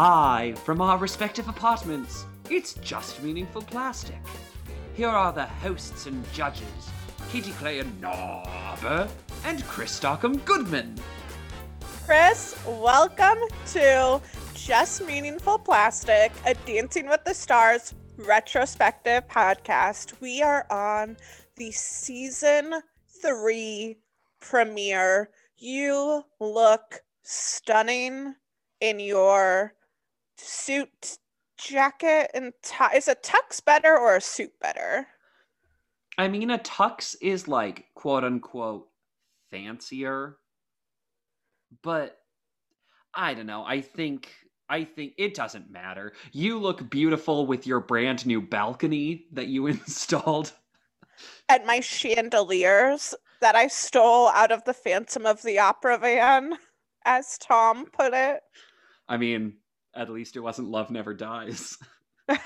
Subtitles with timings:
[0.00, 4.20] Live from our respective apartments, it's Just Meaningful Plastic.
[4.94, 6.62] Here are the hosts and judges
[7.32, 9.10] Katie Clay and Narber,
[9.44, 10.94] and Chris Stockham Goodman.
[12.06, 13.38] Chris, welcome
[13.72, 14.20] to
[14.54, 20.12] Just Meaningful Plastic, a Dancing with the Stars retrospective podcast.
[20.20, 21.16] We are on
[21.56, 22.72] the season
[23.20, 23.98] three
[24.38, 25.30] premiere.
[25.56, 28.36] You look stunning
[28.80, 29.74] in your
[30.38, 31.18] suit
[31.58, 32.96] jacket and tie.
[32.96, 35.06] Is a tux better or a suit better?
[36.16, 38.88] I mean, a tux is like quote unquote
[39.50, 40.38] fancier,
[41.82, 42.18] but
[43.14, 43.64] I don't know.
[43.64, 44.30] I think
[44.68, 46.12] I think it doesn't matter.
[46.32, 50.52] You look beautiful with your brand new balcony that you installed.
[51.48, 56.54] And my chandeliers that I stole out of the Phantom of the Opera van,
[57.04, 58.40] as Tom put it.
[59.08, 59.54] I mean,
[59.94, 61.76] at least it wasn't Love Never Dies.
[62.28, 62.38] um,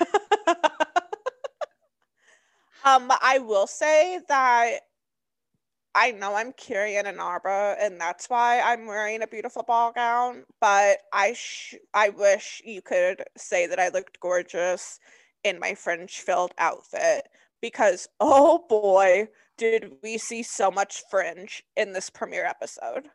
[3.21, 4.79] I will say that
[5.95, 10.43] I know I'm Kirian and Arbor, and that's why I'm wearing a beautiful ball gown.
[10.59, 14.99] But I sh- I wish you could say that I looked gorgeous
[15.43, 17.27] in my fringe-filled outfit
[17.61, 19.27] because oh boy,
[19.57, 23.09] did we see so much fringe in this premiere episode.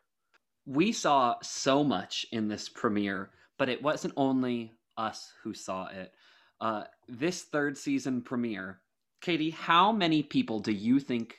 [0.65, 6.11] We saw so much in this premiere, but it wasn't only us who saw it.
[6.59, 8.81] Uh, this third season premiere,
[9.21, 11.35] Katie, how many people do you think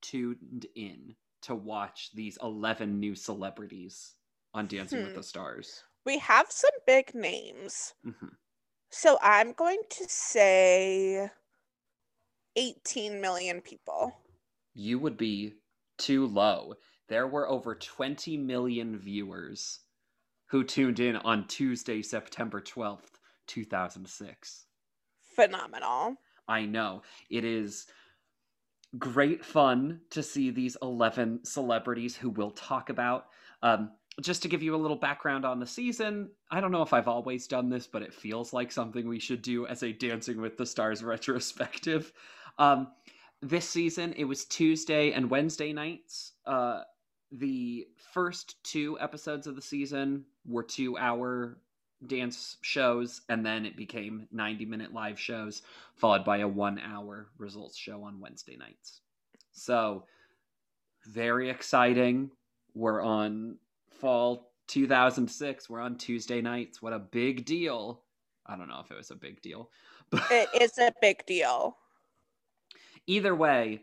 [0.00, 4.14] tuned in to watch these 11 new celebrities
[4.54, 5.06] on Dancing hmm.
[5.06, 5.82] with the Stars?
[6.06, 7.94] We have some big names.
[8.06, 8.28] Mm-hmm.
[8.90, 11.30] So I'm going to say
[12.56, 14.16] 18 million people.
[14.74, 15.54] You would be
[15.98, 16.74] too low.
[17.08, 19.80] There were over 20 million viewers
[20.54, 23.18] who tuned in on Tuesday, September 12th,
[23.48, 24.66] 2006.
[25.34, 26.14] Phenomenal.
[26.46, 27.02] I know.
[27.28, 27.86] It is
[28.96, 33.26] great fun to see these 11 celebrities who we'll talk about.
[33.64, 33.90] Um,
[34.20, 37.08] just to give you a little background on the season, I don't know if I've
[37.08, 40.56] always done this, but it feels like something we should do as a Dancing with
[40.56, 42.12] the Stars retrospective.
[42.60, 42.92] Um,
[43.42, 46.34] this season, it was Tuesday and Wednesday nights.
[46.46, 46.82] Uh,
[47.38, 51.58] the first two episodes of the season were two hour
[52.06, 55.62] dance shows, and then it became 90 minute live shows,
[55.96, 59.00] followed by a one hour results show on Wednesday nights.
[59.52, 60.04] So,
[61.06, 62.30] very exciting.
[62.74, 63.56] We're on
[63.88, 65.68] fall 2006.
[65.68, 66.80] We're on Tuesday nights.
[66.80, 68.02] What a big deal.
[68.46, 69.70] I don't know if it was a big deal.
[70.10, 71.76] But it is a big deal.
[73.06, 73.80] Either way,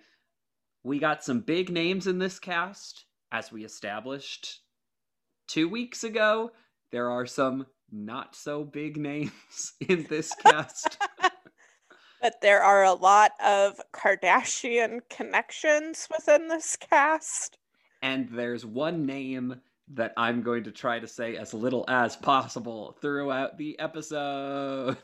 [0.83, 4.59] we got some big names in this cast, as we established
[5.47, 6.51] two weeks ago.
[6.91, 10.97] There are some not so big names in this cast.
[12.21, 17.57] but there are a lot of Kardashian connections within this cast.
[18.01, 19.61] And there's one name
[19.93, 24.97] that I'm going to try to say as little as possible throughout the episode.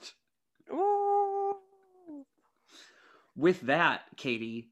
[0.71, 1.55] Ooh.
[3.35, 4.71] With that, Katie,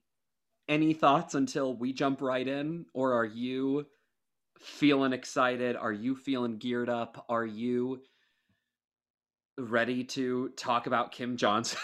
[0.68, 2.86] any thoughts until we jump right in?
[2.94, 3.86] Or are you
[4.59, 5.76] feeling excited?
[5.76, 7.26] Are you feeling geared up?
[7.30, 8.02] Are you
[9.58, 11.80] ready to talk about Kim Johnson?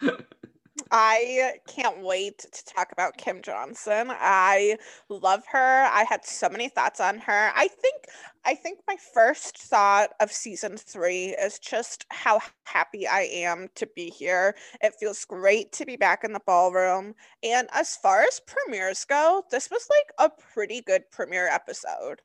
[0.90, 4.08] I can't wait to talk about Kim Johnson.
[4.10, 4.78] I
[5.08, 5.88] love her.
[5.90, 7.52] I had so many thoughts on her.
[7.54, 8.06] I think
[8.44, 13.86] I think my first thought of season 3 is just how happy I am to
[13.94, 14.56] be here.
[14.80, 17.14] It feels great to be back in the ballroom.
[17.42, 22.20] And as far as premieres go, this was like a pretty good premiere episode.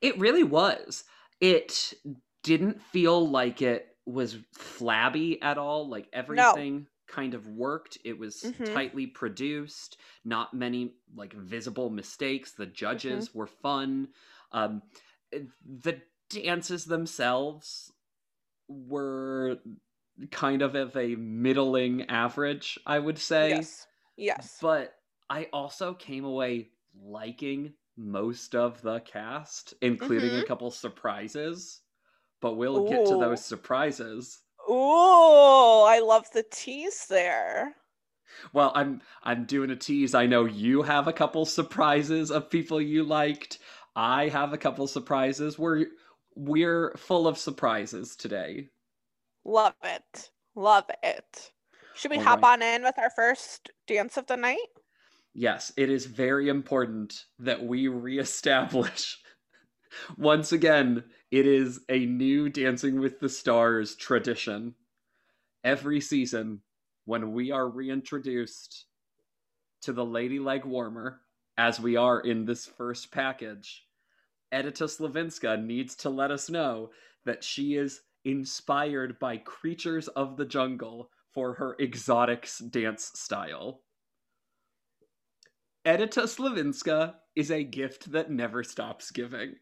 [0.00, 1.04] It really was.
[1.40, 1.94] It
[2.42, 5.88] didn't feel like it was flabby at all.
[5.88, 7.98] Like everything no kind of worked.
[8.04, 8.72] It was mm-hmm.
[8.72, 12.52] tightly produced, not many like visible mistakes.
[12.52, 13.38] The judges mm-hmm.
[13.38, 14.08] were fun.
[14.52, 14.82] Um,
[15.32, 16.00] eh, the
[16.30, 17.92] dances themselves
[18.68, 19.58] were
[20.30, 23.50] kind of of a middling average, I would say.
[23.50, 23.86] Yes.
[24.16, 24.58] Yes.
[24.60, 24.94] But
[25.28, 26.68] I also came away
[27.02, 30.40] liking most of the cast, including mm-hmm.
[30.40, 31.80] a couple surprises.
[32.40, 32.88] But we'll Ooh.
[32.88, 34.40] get to those surprises.
[34.68, 37.76] Ooh, I love the tease there.
[38.52, 40.14] Well, I'm I'm doing a tease.
[40.14, 43.58] I know you have a couple surprises of people you liked.
[43.96, 45.58] I have a couple surprises.
[45.58, 45.86] We're
[46.34, 48.68] we're full of surprises today.
[49.44, 50.30] Love it.
[50.54, 51.52] Love it.
[51.94, 52.42] Should we All hop right.
[52.42, 54.58] on in with our first dance of the night?
[55.34, 59.18] Yes, it is very important that we reestablish
[60.16, 64.74] once again It is a new Dancing with the Stars tradition.
[65.62, 66.62] Every season,
[67.04, 68.86] when we are reintroduced
[69.82, 71.20] to the Lady Leg Warmer,
[71.56, 73.86] as we are in this first package,
[74.52, 76.90] Edyta Sliwinska needs to let us know
[77.24, 83.82] that she is inspired by creatures of the jungle for her exotics dance style.
[85.86, 89.54] Edyta Sliwinska is a gift that never stops giving.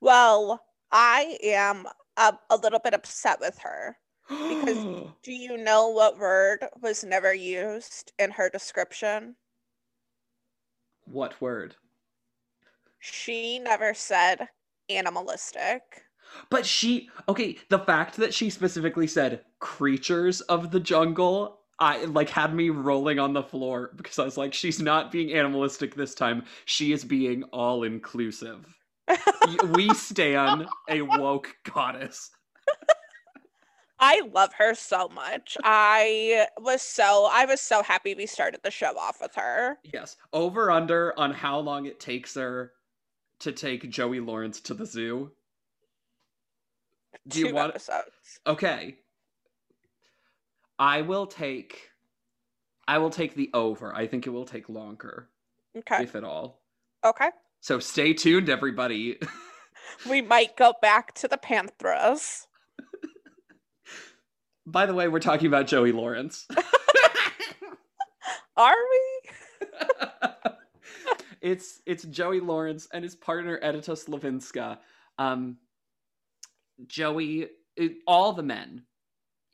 [0.00, 3.96] Well, I am a, a little bit upset with her
[4.28, 4.84] because
[5.22, 9.36] do you know what word was never used in her description?
[11.10, 11.76] what word?
[12.98, 14.48] She never said
[14.88, 15.82] animalistic.
[16.48, 22.30] But she okay, the fact that she specifically said creatures of the jungle, I like
[22.30, 26.14] had me rolling on the floor because I was like, she's not being animalistic this
[26.14, 26.44] time.
[26.66, 28.79] She is being all inclusive.
[29.70, 32.30] We stand a woke goddess.
[34.00, 35.58] I love her so much.
[35.62, 39.78] I was so I was so happy we started the show off with her.
[39.92, 40.16] Yes.
[40.32, 42.72] Over under on how long it takes her
[43.40, 45.32] to take Joey Lawrence to the zoo.
[47.28, 48.40] Do Two you want episodes?
[48.46, 48.96] Okay.
[50.78, 51.90] I will take
[52.88, 53.94] I will take the over.
[53.94, 55.28] I think it will take longer.
[55.76, 56.02] Okay.
[56.02, 56.62] If at all.
[57.04, 57.28] Okay.
[57.60, 59.18] So stay tuned, everybody.
[60.08, 62.46] we might go back to the Panthers.
[64.66, 66.46] By the way, we're talking about Joey Lawrence.
[68.56, 69.68] Are we?
[71.40, 74.78] it's it's Joey Lawrence and his partner Edyta Sliwinska.
[75.18, 75.58] Um,
[76.86, 78.84] Joey, it, all the men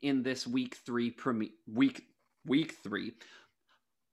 [0.01, 2.03] in this week three premiere week
[2.45, 3.13] week three,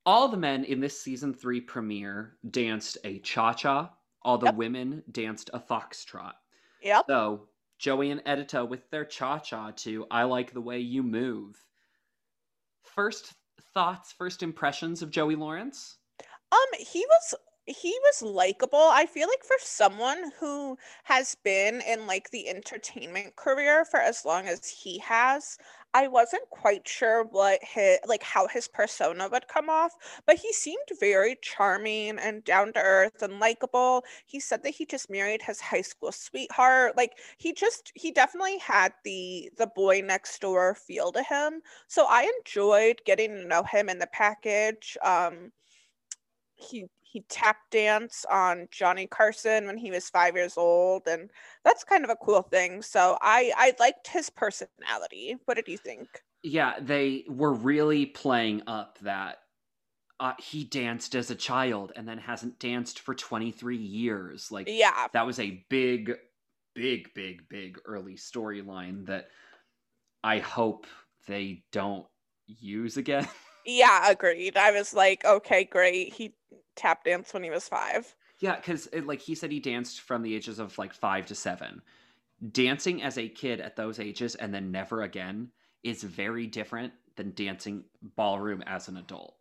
[0.05, 3.91] all the men in this season three premiere danced a cha cha.
[4.21, 4.55] All the yep.
[4.55, 6.33] women danced a foxtrot.
[6.81, 7.05] Yep.
[7.07, 7.47] So
[7.77, 11.55] Joey and Edyta with their cha cha to I Like the Way You Move.
[12.81, 13.33] First
[13.73, 15.97] thoughts, first impressions of Joey Lawrence?
[16.51, 17.35] Um, he was
[17.67, 18.79] he was likable.
[18.79, 24.23] I feel like for someone who has been in like the entertainment career for as
[24.23, 25.57] long as he has,
[25.95, 29.93] I wasn't quite sure what his like how his persona would come off,
[30.25, 34.03] but he seemed very charming and down to earth and likable.
[34.27, 36.95] He said that he just married his high school sweetheart.
[36.97, 41.61] Like he just he definitely had the the boy next door feel to him.
[41.87, 44.97] So I enjoyed getting to know him in the package.
[45.03, 45.51] Um
[46.55, 51.29] he he tap dance on Johnny Carson when he was five years old, and
[51.63, 52.81] that's kind of a cool thing.
[52.81, 55.37] So I I liked his personality.
[55.45, 56.09] What did you think?
[56.43, 59.37] Yeah, they were really playing up that
[60.19, 64.51] uh, he danced as a child and then hasn't danced for 23 years.
[64.51, 66.15] Like, yeah, that was a big,
[66.75, 69.29] big, big, big early storyline that
[70.21, 70.85] I hope
[71.27, 72.07] they don't
[72.45, 73.25] use again.
[73.65, 74.57] Yeah, agreed.
[74.57, 76.13] I was like, okay, great.
[76.13, 76.35] He
[76.75, 78.15] tap dance when he was five.
[78.39, 81.81] Yeah, because like he said, he danced from the ages of like five to seven.
[82.51, 85.49] Dancing as a kid at those ages and then never again
[85.83, 87.85] is very different than dancing
[88.15, 89.35] ballroom as an adult.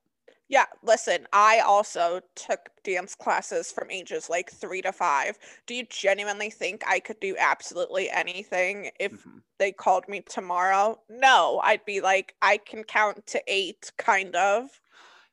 [0.48, 5.38] Yeah, listen, I also took dance classes from ages like three to five.
[5.66, 9.38] Do you genuinely think I could do absolutely anything if mm-hmm.
[9.58, 11.00] they called me tomorrow?
[11.08, 14.80] No, I'd be like, I can count to eight, kind of.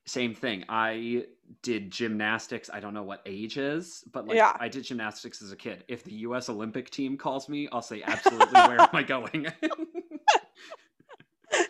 [0.05, 0.65] Same thing.
[0.67, 1.25] I
[1.61, 2.69] did gymnastics.
[2.71, 4.55] I don't know what age is, but like yeah.
[4.59, 5.83] I did gymnastics as a kid.
[5.87, 9.47] If the US Olympic team calls me, I'll say absolutely where am I going?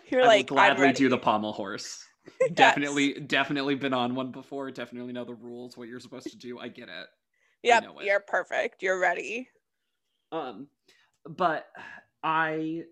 [0.08, 2.06] You're I like gladly do the pommel horse.
[2.40, 2.50] yes.
[2.52, 4.70] Definitely definitely been on one before.
[4.70, 6.58] Definitely know the rules, what you're supposed to do.
[6.58, 7.06] I get it.
[7.64, 8.06] Yep, it.
[8.06, 8.82] you're perfect.
[8.82, 9.48] You're ready.
[10.30, 10.68] Um
[11.26, 11.66] but
[12.22, 12.84] I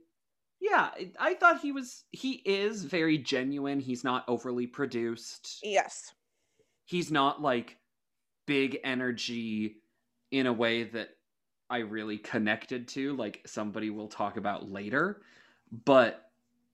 [0.60, 3.80] yeah, I thought he was he is very genuine.
[3.80, 5.58] He's not overly produced.
[5.62, 6.12] Yes
[6.90, 7.78] he's not like
[8.46, 9.76] big energy
[10.32, 11.10] in a way that
[11.70, 15.22] I really connected to, like somebody we'll talk about later.
[15.84, 16.20] But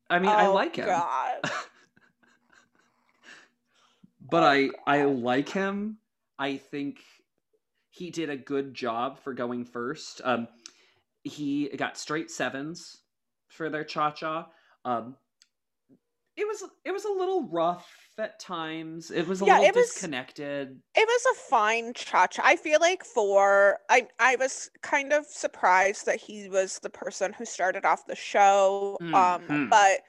[0.09, 0.87] I mean, oh, I like him.
[4.31, 4.77] but oh, I God.
[4.87, 5.99] I like him.
[6.39, 7.01] I think
[7.91, 10.23] he did a good job for going first.
[10.25, 10.49] Um,
[11.25, 13.03] he got straight sevens
[13.57, 14.49] for their cha cha.
[14.85, 15.17] Um,
[16.37, 19.11] it was it was a little rough at times.
[19.11, 20.79] It was a yeah, little it was, disconnected.
[20.95, 22.43] It was a fine cha cha.
[22.45, 27.33] I feel like for I I was kind of surprised that he was the person
[27.33, 28.99] who started off the show.
[29.01, 29.15] Mm-hmm.
[29.15, 30.01] Um, but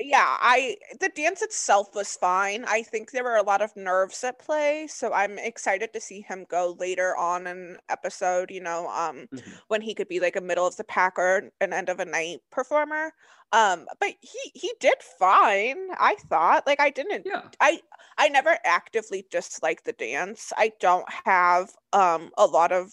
[0.00, 2.64] yeah, I the dance itself was fine.
[2.66, 6.20] I think there were a lot of nerves at play, so I'm excited to see
[6.20, 9.58] him go later on an episode, you know, um Mhm.
[9.68, 12.04] when he could be like a middle of the pack or an end of a
[12.04, 13.12] night performer.
[13.52, 16.64] Um but he he did fine, I thought.
[16.66, 17.50] Like I didn't Yeah.
[17.60, 17.80] I
[18.18, 20.52] I never actively disliked the dance.
[20.56, 22.92] I don't have um a lot of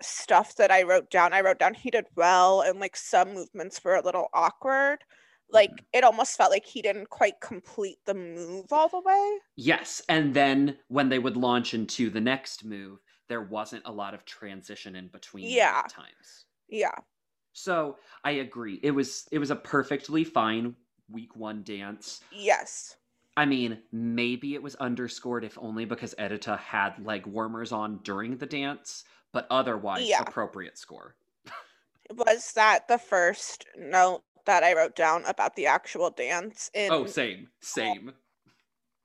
[0.00, 1.32] stuff that I wrote down.
[1.32, 5.04] I wrote down he did well and like some movements were a little awkward.
[5.50, 9.38] Like it almost felt like he didn't quite complete the move all the way.
[9.56, 14.14] Yes, and then when they would launch into the next move, there wasn't a lot
[14.14, 15.82] of transition in between Yeah.
[15.88, 16.46] times.
[16.68, 16.94] Yeah.
[17.52, 18.78] So I agree.
[18.82, 20.76] It was it was a perfectly fine
[21.10, 22.20] week one dance.
[22.30, 22.96] Yes.
[23.36, 28.36] I mean, maybe it was underscored if only because Edyta had leg warmers on during
[28.36, 30.22] the dance, but otherwise Yeah.
[30.22, 31.14] appropriate score.
[32.14, 37.06] Was that the first note that I wrote down about the actual dance in Oh,
[37.06, 38.14] same, same.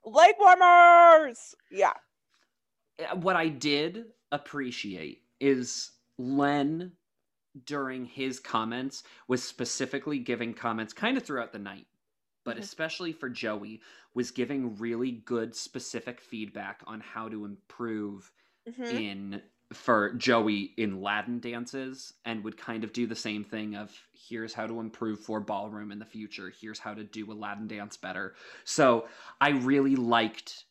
[0.06, 1.56] leg warmers?
[1.70, 1.94] Yeah.
[3.16, 6.94] What I did appreciate is Len
[7.66, 11.88] during his comments was specifically giving comments kind of throughout the night,
[12.46, 12.64] but Mhm.
[12.64, 13.82] especially for Joey
[14.14, 18.32] was giving really good specific feedback on how to improve
[18.66, 19.04] Mhm.
[19.10, 23.92] in for Joey in Latin dances and would kind of do the same thing of
[24.14, 26.52] here's how to improve for ballroom in the future.
[26.60, 28.36] Here's how to do a Latin dance better.
[28.66, 29.08] So
[29.42, 30.66] I really liked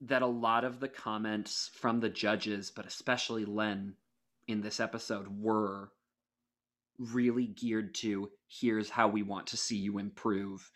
[0.00, 3.94] that a lot of the comments from the judges, but especially Len
[4.46, 5.90] in this episode, were
[6.98, 10.70] really geared to here's how we want to see you improve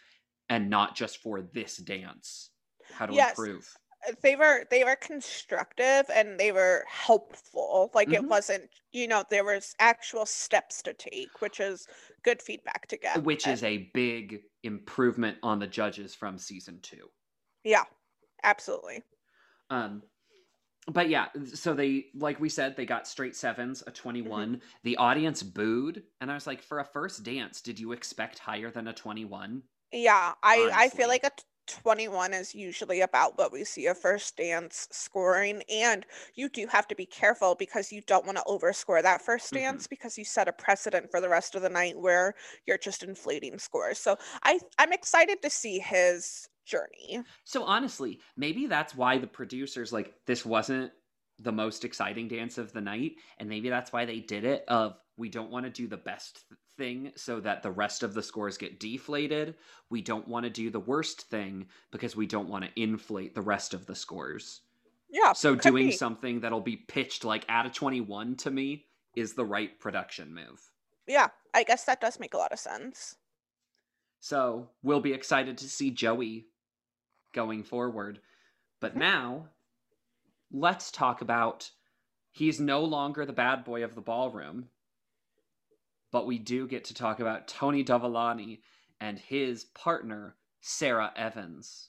[0.48, 2.50] and not just for this dance.
[2.92, 3.30] How to Yes.
[3.30, 3.76] improve.
[4.22, 8.28] They were they were constructive and they were helpful like it Mhm.
[8.28, 11.86] wasn't you know there was actual steps to take which is
[12.24, 17.10] good feedback to get which is a big improvement on the judges from season two.
[17.64, 17.84] yeah
[18.44, 19.02] absolutely
[19.70, 20.02] Um,
[20.88, 24.62] but yeah, so they, like we said, they got straight sevens, a 21.
[24.84, 28.70] The audience booed, and I was like, for a first dance, did you expect higher
[28.70, 29.64] than a 21?
[29.92, 31.30] yeah i i feel like a
[31.66, 36.04] 21 is usually about what we see a first dance scoring and
[36.34, 39.54] you do have to be careful because you don't want to overscore that first Mhm.
[39.54, 42.34] dance because you set a precedent for the rest of the night where
[42.66, 48.66] you're just inflating scores so i i'm excited to see his journey So honestly, maybe
[48.66, 50.92] that's why the producers like this wasn't
[51.38, 54.64] the most exciting dance of the night, and maybe that's why they did it.
[54.68, 56.44] Of we don't want to do the best
[56.76, 59.56] thing so that the rest of the scores get deflated.
[59.90, 63.42] We don't want to do the worst thing because we don't want to inflate the
[63.42, 64.62] rest of the scores.
[65.10, 65.92] yeah So doing be.
[65.92, 70.72] something that'll be pitched like at a 21 to me is the right production move.
[71.06, 73.16] Yeah, I guess that does make a lot of sense.
[74.20, 76.48] So we'll be excited to see Joey
[77.32, 78.20] going forward.
[78.80, 78.98] But Mhm.
[78.98, 79.50] now,
[80.52, 81.70] let's talk about
[82.30, 84.68] he's no longer the bad boy of the ballroom.
[86.10, 88.60] But we do get to talk about Tony Dovolani
[89.00, 91.88] and his partner, Sara Evans.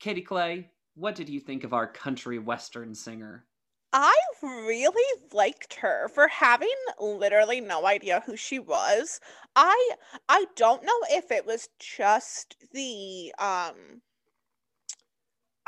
[0.00, 3.44] Katie Clay, what did you think of our country western singer?
[3.92, 9.20] I really liked her for having literally no idea who she was.
[9.56, 9.92] I
[10.28, 14.02] I don't know if it was just the um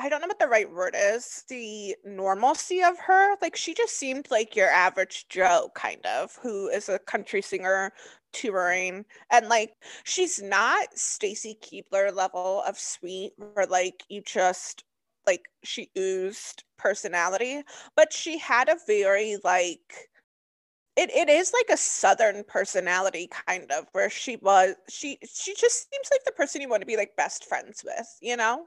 [0.01, 3.37] I don't know what the right word is, the normalcy of her.
[3.43, 7.93] Like she just seemed like your average Joe kind of who is a country singer
[8.33, 14.85] touring and like she's not Stacy Keibler level of sweet where like you just
[15.27, 17.63] like she oozed personality,
[17.95, 20.09] but she had a very like
[20.97, 25.91] it, it is like a southern personality kind of where she was she she just
[25.93, 28.67] seems like the person you want to be like best friends with, you know?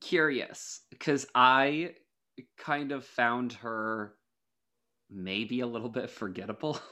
[0.00, 1.94] Curious because I
[2.56, 4.14] kind of found her
[5.10, 6.80] maybe a little bit forgettable.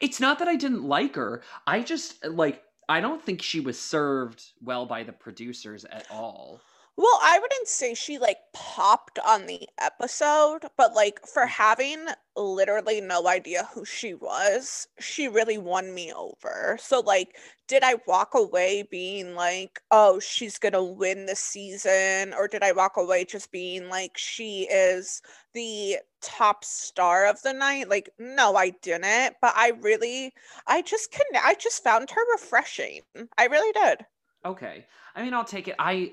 [0.00, 1.42] It's not that I didn't like her.
[1.66, 6.62] I just like I don't think she was served well by the producers at all.
[6.98, 11.48] Well, I wouldn't say she like popped on the episode, but like for mm.
[11.48, 16.78] having literally no idea who she was, she really won me over.
[16.80, 17.36] So like
[17.68, 22.72] did I walk away being like, "Oh, she's to win the season?" or did I
[22.72, 25.20] walk away just being like she is
[25.52, 27.90] the top star of the night?
[27.90, 30.32] Like no, I didn't, but I really
[30.66, 33.02] I just can I just found her refreshing.
[33.36, 34.06] I really did.
[34.46, 34.86] Okay.
[35.14, 35.74] I mean, I'll take it.
[35.78, 36.12] I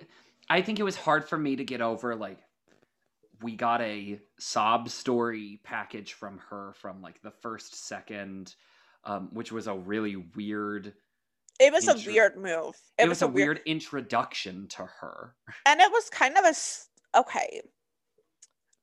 [0.50, 2.40] I think it was hard for me to get over like
[3.42, 8.56] we got a sob story package from her from like the first second
[9.04, 10.94] um which was a really weird
[11.60, 12.76] It was Intro- a weird move.
[12.98, 15.36] It, was, a weird introduction to her.
[15.66, 17.62] and it was kind of a s- okay.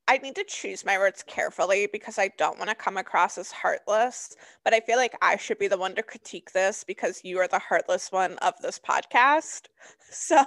[0.09, 3.53] I need to choose my words carefully because I don't want to come across as
[3.53, 7.39] heartless, but I feel like I should be the one to critique this because you
[7.39, 9.67] are the heartless one of this podcast.
[10.13, 10.43] So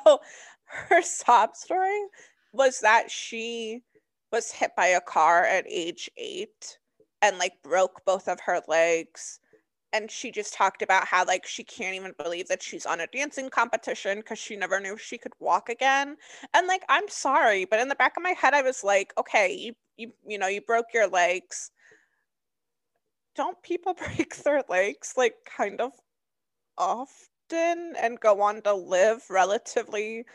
[0.90, 2.02] her sob story
[2.54, 3.82] was that she
[4.32, 6.78] was hit by a car at age 8
[7.22, 9.40] and like broke both of her legs.
[9.94, 13.08] And she just talked about how like she can't even believe that she's on a
[13.08, 16.18] dancing competition because she never knew she could walk again.
[16.54, 19.54] And like i'm sorry but in the back of my head i was like okay
[19.54, 21.72] you you you know you broke your legs.
[23.36, 25.92] Don't people break their legs like kind of
[26.78, 30.26] often and go on to live relatively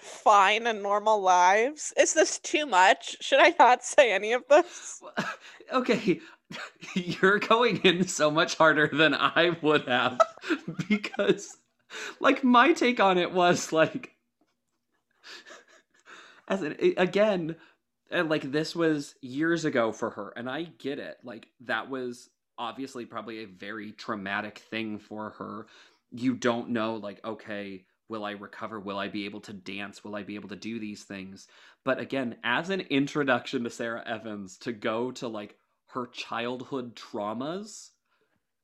[0.00, 5.02] fine and normal lives is this too much should i not say any of this
[5.72, 6.20] okay,
[6.94, 10.20] you're going in so much harder than I would have
[10.88, 11.56] because,
[12.20, 14.12] like, my take on it was like,
[16.48, 17.56] as an, again,
[18.10, 21.18] and like this was years ago for her, and I get it.
[21.22, 25.66] Like, that was obviously probably a very traumatic thing for her.
[26.10, 28.80] You don't know, like, okay, will I recover?
[28.80, 30.02] Will I be able to dance?
[30.04, 31.46] Will I be able to do these things?
[31.84, 35.56] But again, as an introduction to Sara Evans, to go to like
[35.88, 37.90] her childhood traumas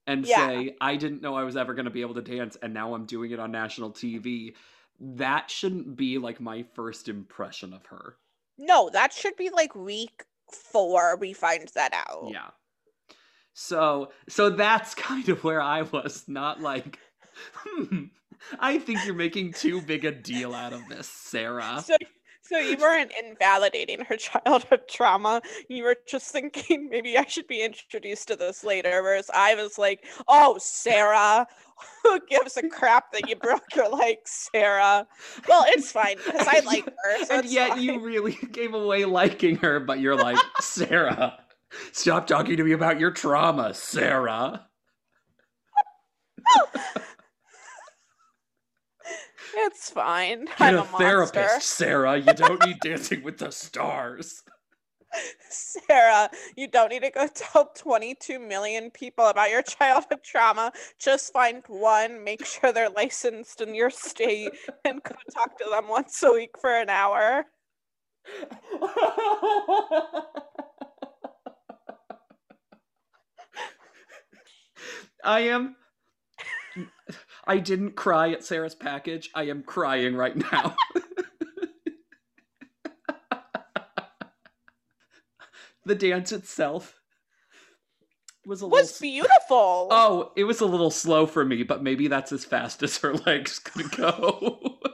[0.06, 0.28] and Yeah.
[0.28, 2.94] say, I didn't know I was ever going to be able to dance, and now
[2.94, 4.54] I'm doing it on national TV,
[5.00, 8.16] that shouldn't be like my first impression of her.
[8.58, 12.50] no that should be like week four we find that out Yeah.
[13.52, 16.98] So, so that's kind of where I was, not like,
[17.54, 18.04] hmm,
[18.58, 21.82] I think you're making too big a deal out of this, Sarah.
[21.86, 21.96] So,
[22.42, 25.40] so you weren't invalidating her childhood trauma.
[25.68, 29.02] You were just thinking maybe I should be introduced to this later.
[29.02, 31.46] Whereas I was like, "Oh, Sarah,
[32.02, 35.06] who gives a crap that you broke your leg, Sarah?"
[35.48, 37.24] Well, it's fine because I like her.
[37.24, 37.82] So and yet fine.
[37.82, 41.38] you really came away liking her, but you're like, Sarah,
[41.92, 44.66] stop talking to me about your trauma, Sarah.
[49.56, 50.46] It's fine.
[50.46, 51.60] Get I'm a, a, therapist, monster.
[51.60, 52.18] Sarah.
[52.18, 54.42] You don't need Dancing with the Stars.
[55.48, 60.72] Sarah, you don't need to go tell 22 million people about your childhood trauma.
[60.98, 64.50] Just find one, make sure they're licensed in your state,
[64.84, 67.46] and go talk to them once a week for an hour.
[75.24, 75.76] I am.
[77.46, 79.30] I didn't cry at Sarah's package.
[79.34, 80.76] I am crying right now.
[85.84, 86.98] the dance itself
[88.46, 88.78] was a little.
[88.78, 89.88] Was beautiful.
[89.90, 93.12] Oh, it was a little slow for me, but maybe that's as fast as her
[93.14, 94.78] legs could go.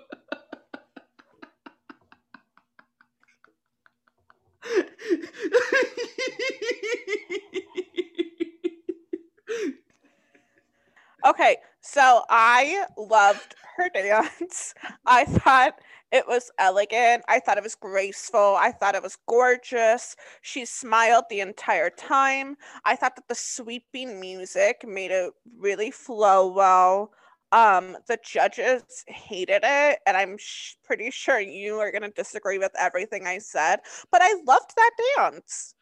[11.26, 11.58] Okay,
[12.00, 14.72] so I loved her dance.
[15.04, 15.74] I thought
[16.10, 17.24] it was elegant.
[17.28, 18.56] I thought it was graceful.
[18.58, 20.16] I thought it was gorgeous.
[20.40, 22.56] She smiled the entire time.
[22.86, 27.12] I thought that the sweeping music made it really flow well.
[27.52, 32.56] Um, the judges hated it, and I'm sh- pretty sure you are going to disagree
[32.56, 35.74] with everything I said, but I loved that dance.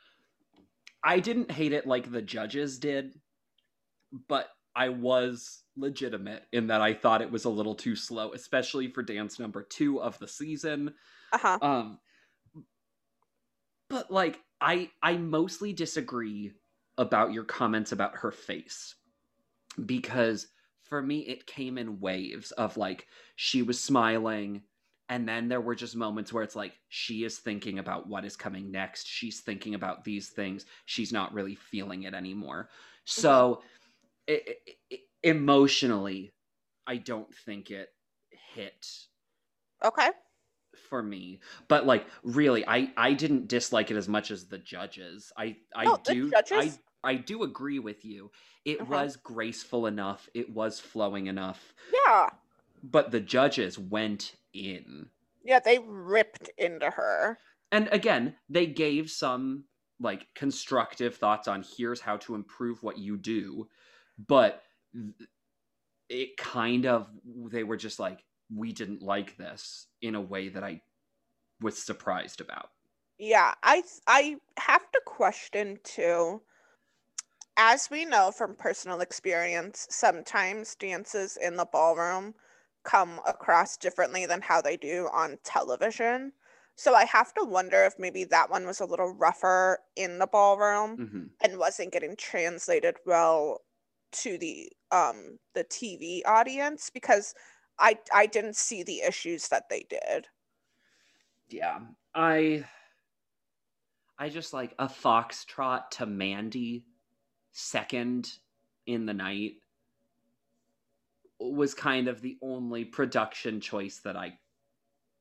[1.05, 3.13] I didn't hate it like the judges did,
[4.27, 8.89] but I was legitimate in that I thought it was a little too slow, especially
[8.89, 10.95] for dance number two of the season.
[11.33, 11.59] Uh huh.
[11.63, 11.99] Um,
[13.89, 16.53] but like, I I mostly disagree
[16.99, 18.97] about your comments about her face
[19.87, 20.49] because
[20.83, 24.63] for me it came in waves of like she was smiling
[25.09, 28.37] and then there were just moments where it's like she is thinking about what is
[28.37, 32.69] coming next she's thinking about these things she's not really feeling it anymore
[33.05, 33.63] so
[34.29, 34.41] i
[34.93, 36.33] i emotionally
[36.87, 37.91] i don't think it
[38.31, 38.87] hit
[39.85, 40.11] Okay.
[40.77, 45.33] for me but like really i i didn't dislike it as much as the judges
[45.37, 48.31] i i No, do i i do agree with you
[48.65, 48.87] it Uh-huh.
[48.89, 52.31] was graceful enough it was flowing enough Yeah.
[52.83, 55.11] but the judges went in
[55.43, 57.41] Yeah, they ripped into her.
[57.73, 59.65] and again they gave some
[60.01, 63.69] like constructive thoughts on here's how to improve what you do
[64.19, 64.63] but
[66.09, 68.25] it kind of they were just like
[68.55, 70.81] we didn't like this in a way that i
[71.61, 72.71] was surprised about
[73.19, 76.43] Yeah, I I have to question too.
[77.57, 82.35] as we know from personal experience, sometimes dances in the ballroom
[82.85, 86.33] come across differently than how they do on television.
[86.77, 90.27] So I have to wonder if maybe that one was a little rougher in the
[90.27, 93.61] ballroom hmm and wasn't getting translated well
[94.13, 97.35] to the um the TV audience because
[97.79, 100.29] I I didn't see the issues that they did.
[101.49, 101.81] Yeah,
[102.15, 102.65] I
[104.19, 106.85] I just like a foxtrot to Mandy
[107.53, 108.33] second
[108.87, 109.55] in the night
[111.41, 114.39] was kind of the only production choice that I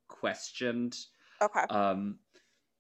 [0.08, 0.97] questioned.
[1.41, 1.63] Okay.
[1.69, 2.19] Um,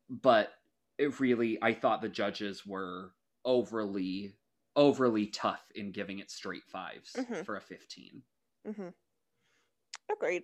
[0.09, 0.53] but
[0.97, 3.11] it really, I thought the judges were
[3.45, 4.33] overly,
[4.77, 7.43] overly tough in giving it straight 5s Mhm.
[7.45, 8.23] for a 15.
[8.65, 8.89] hmm
[10.09, 10.43] Agreed.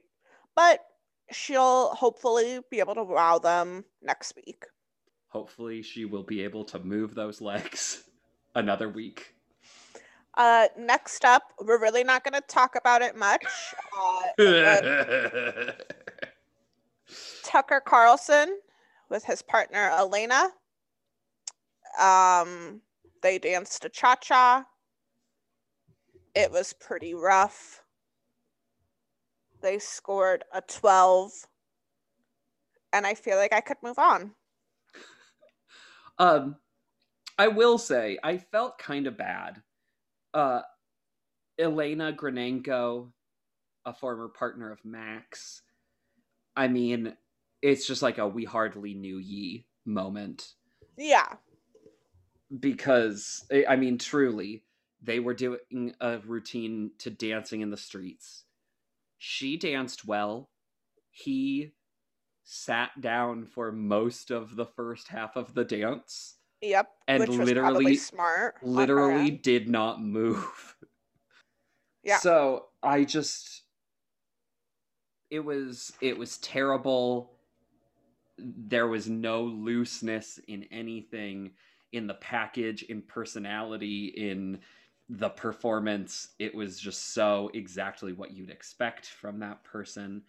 [0.56, 0.86] But
[1.32, 4.66] she'll hopefully be able to wow them next week.
[5.30, 8.04] Hopefully, she will be able to move those legs
[8.56, 9.36] another week.
[10.36, 13.46] Uh, next up, we're really not going to talk about it much.
[14.40, 15.72] Uh,
[17.44, 18.60] Tucker Carlson
[19.10, 20.52] with his partner Elena.
[22.00, 22.82] Um,
[23.24, 24.66] they danced a cha cha.
[26.36, 27.82] It was pretty rough.
[29.62, 31.32] They scored a 12.
[32.92, 34.32] And I feel like I could move on.
[36.20, 36.58] Um,
[37.40, 39.64] I will say I felt kind of bad.
[40.34, 40.62] Uh,
[41.58, 43.12] Elena Grinenko,
[43.86, 45.62] a former partner of Max.
[46.56, 47.16] I mean,
[47.62, 50.54] it's just like a we hardly knew ye moment
[50.98, 51.34] Yeah.
[52.60, 54.64] Because I I mean, truly,
[55.02, 58.46] they were doing a routine to dancing in the streets.
[59.18, 60.50] She danced well.
[61.12, 61.74] He
[62.44, 66.36] sat down for most of the first half of the dance.
[66.62, 66.90] Yep.
[67.08, 68.56] And literally- smart.
[68.62, 70.76] literally did not move.
[72.04, 72.18] Yeah.
[72.18, 73.64] So I just
[75.30, 77.32] it was it was terrible.
[78.38, 81.52] There was no looseness in anything
[81.94, 84.60] in the package, in personality, in
[85.10, 86.30] the performance.
[86.40, 90.24] It was just so exactly what you'd expect from that person.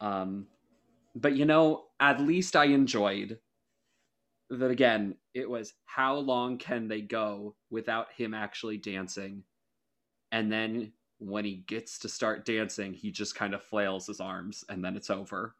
[0.00, 0.46] Um
[1.16, 3.38] but you know, at least I enjoyed
[4.50, 9.42] that again, it was how long can they go without him actually dancing?
[10.32, 14.64] And then when he gets to start dancing, he just kind of flails his arms
[14.68, 15.54] and then it's over.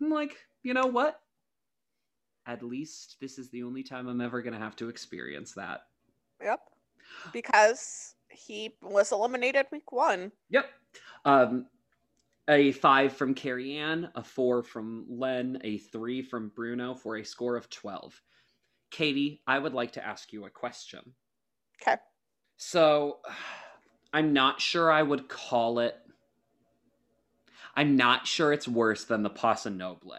[0.00, 1.20] I'm like, you know what?
[2.46, 5.82] At least this is the only time I'm ever going to have to experience that.
[6.42, 6.60] Yep.
[7.32, 10.32] Because he was eliminated week one.
[10.50, 10.66] Yep.
[11.24, 11.66] Um,
[12.48, 17.24] a five from Carrie Ann, a four from Len, a three from Bruno for a
[17.24, 18.20] score of 12.
[18.90, 21.00] Katie, I would like to ask you a question.
[21.80, 21.96] Okay.
[22.56, 23.18] So,
[24.12, 25.96] I'm not sure I would call it.
[27.74, 30.12] I'm not sure it's worse than the paso doble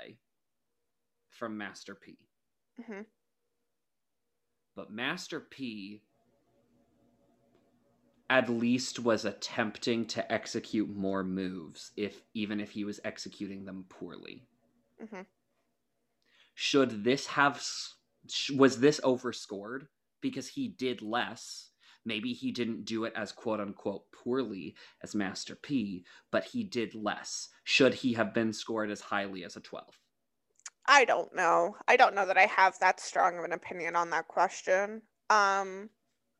[1.43, 2.17] from Master P.
[2.87, 3.01] hmm
[4.77, 6.01] But Master P
[8.29, 13.83] at least was attempting to execute more moves, if even if he was executing them
[13.89, 14.47] poorly.
[15.01, 15.23] hmm
[16.55, 17.61] Should this have
[18.55, 19.89] was this overscored
[20.21, 21.71] because he did less?
[22.05, 26.95] Maybe he didn't do it as quote unquote poorly as Master P, but he did
[26.95, 27.49] less.
[27.65, 29.99] Should he have been scored as highly as a 12?
[30.85, 31.75] I don't know.
[31.87, 35.01] I don't know that I have that strong of an opinion on that question.
[35.29, 35.89] Um,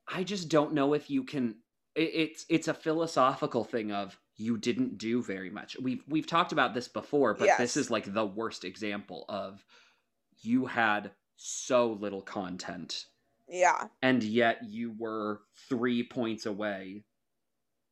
[0.08, 1.56] I just don't know if you can.
[1.96, 5.78] it- It's it's a philosophical thing of you didn't do very much.
[5.80, 9.64] We've we've talked about this before, but this is like the worst example of
[10.42, 13.06] you had so little content,
[13.48, 13.88] yeah.
[14.02, 17.04] and yet you were three points away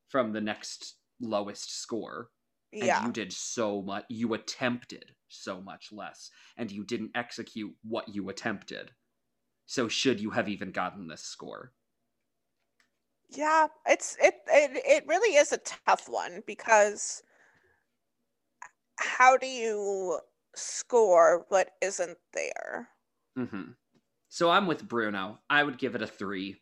[0.10, 2.30] from the next lowest score,
[2.79, 2.97] and Yeah.
[2.97, 4.05] you did so much.
[4.10, 8.95] You attempted so much less, and you didn't execute what you attempted.
[9.67, 11.73] So should you have even gotten this score?
[13.29, 17.23] Yeah, it's it, it it really is a tough one because
[18.99, 20.21] how do you
[20.55, 22.89] score what isn't there?
[23.38, 23.71] Mm-hmm.
[24.29, 25.41] So I'm with Bruno.
[25.49, 26.62] I would give it a three,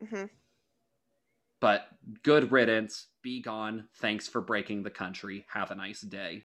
[0.00, 0.26] hmm
[1.60, 1.88] but
[2.22, 3.08] good riddance.
[3.22, 3.88] Be gone.
[3.96, 5.44] Thanks for breaking the country.
[5.52, 6.44] Have a nice day.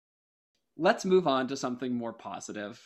[0.77, 2.81] Let's move on to something more positive.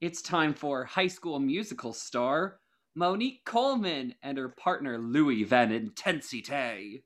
[0.00, 2.58] It's time for High School Musical star
[2.94, 7.00] Monique Coleman and her partner Louis Van Amstel.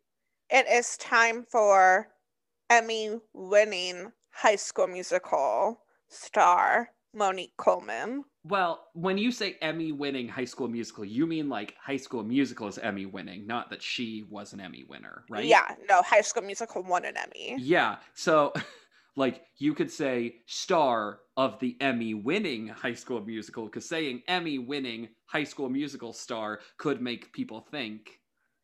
[0.50, 2.08] It is time for
[2.68, 8.24] Emmy winning high school musical star Monique Coleman.
[8.48, 12.68] Well, when you say Emmy winning High School Musical, you mean like High School Musical
[12.68, 15.44] is Emmy winning, not that she was an Emmy winner, right?
[15.44, 17.56] Yeah, no, High School Musical won an Emmy.
[17.58, 17.96] Yeah.
[18.14, 18.52] So,
[19.16, 24.58] like, you could say star of the Emmy winning High School Musical, because saying Emmy
[24.58, 28.20] winning High School Musical star could make people think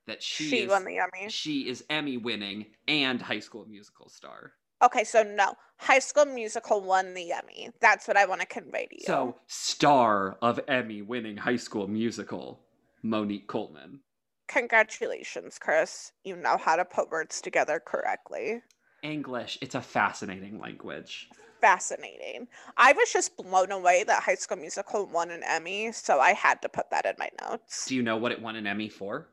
[0.06, 1.28] that she, She is, won the Emmy.
[1.28, 4.52] she is Emmy winning and High School Musical star.
[4.82, 7.70] Okay, so no, High School Musical won the Emmy.
[7.80, 9.04] That's what I want to convey to you.
[9.06, 12.60] So, star of Emmy winning High School Musical,
[13.02, 14.00] Monique Coleman.
[14.48, 16.12] congratulations, Chris.
[16.24, 18.62] You know how to put words together correctly.
[19.02, 21.28] English, it's a fascinating language.
[21.60, 22.48] Fascinating.
[22.76, 26.60] I was just blown away that High School Musical won an Emmy, so I had
[26.62, 27.86] to put that in my notes.
[27.86, 29.28] Do you know what it won an Emmy for?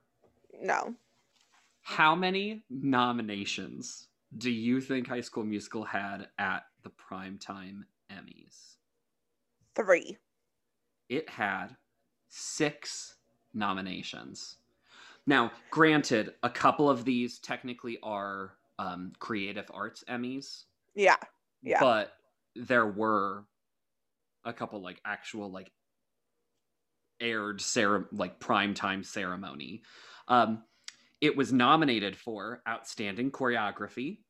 [0.61, 0.93] No.
[1.81, 8.75] How many nominations do you think High School Musical had at the primetime Emmys?
[9.75, 10.17] Three.
[11.09, 11.75] It had
[12.29, 13.15] six
[13.53, 14.57] nominations.
[15.25, 20.63] Now, granted, a couple of these technically are um, creative arts Emmys,
[20.95, 21.17] Yeah.
[21.61, 21.79] Yeah.
[21.79, 22.13] but
[22.55, 23.45] there were
[24.45, 25.71] a couple like actual like
[27.19, 29.81] aired cere- like primetime ceremony.
[30.27, 30.63] Um,
[31.21, 34.23] it was nominated for outstanding choreography,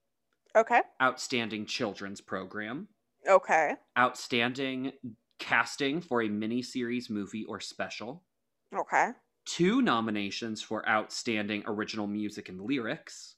[0.56, 0.82] Okay.
[1.02, 2.88] outstanding children's program,
[3.28, 3.78] Okay.
[3.98, 4.94] outstanding
[5.38, 8.26] casting for a miniseries, movie, or special.
[8.74, 9.14] Okay.
[9.44, 13.36] Two nominations for outstanding original music and lyrics,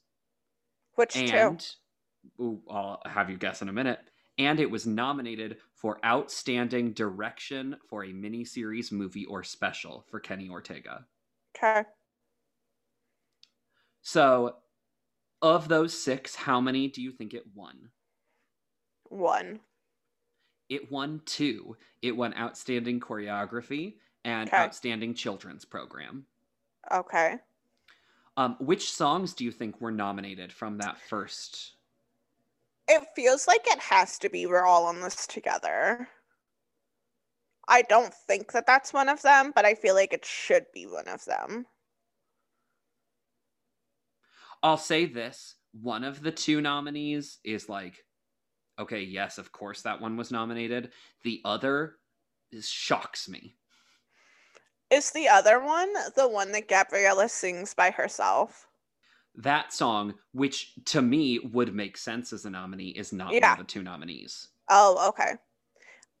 [0.94, 1.58] Which two?
[2.40, 4.00] ooh, I'll have you guess in a minute.
[4.38, 10.48] And it was nominated for outstanding direction for a miniseries, movie, or special for Kenny
[10.48, 11.06] Ortega.
[11.56, 11.84] Okay.
[14.02, 14.56] So,
[15.40, 17.90] of those six, how many do you think it won?
[19.08, 19.60] One.
[20.68, 21.76] It won two.
[22.00, 24.56] It won outstanding choreography and Okay.
[24.56, 26.26] outstanding children's program.
[26.90, 27.38] Okay.
[28.36, 31.76] Um, which songs do you think were nominated from that first?
[32.88, 36.08] It feels like it has to be We're All in This Together.
[37.68, 40.86] I don't think that that's one of them, but I feel like it should be
[40.86, 41.66] one of them.
[44.62, 48.04] I'll say this: one of the two nominees is like,
[48.78, 50.92] okay, yes, of course that one was nominated.
[51.22, 51.98] The other
[52.50, 53.56] is, shocks me.
[54.90, 58.68] Is the other one the one that Gabriella sings by herself?
[59.34, 63.52] That song, which to me would make sense as a nominee, is not one Yeah.
[63.52, 64.48] of the two nominees.
[64.68, 65.36] Oh, okay.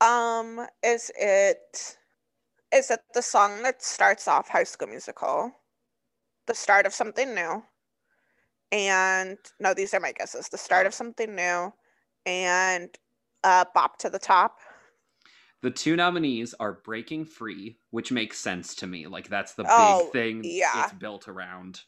[0.00, 1.96] Um, is it
[2.72, 5.52] is it the song that starts off High School Musical?
[6.46, 7.64] The start of something new.
[8.72, 10.48] And no, these are my guesses.
[10.48, 11.72] The start of something new
[12.26, 12.88] and
[13.44, 14.58] uh Bop to the Top.
[15.60, 19.06] The two nominees are Breaking Free, which makes sense to me.
[19.06, 20.84] Like that's the Oh, big thing yeah.
[20.84, 21.82] it's built around.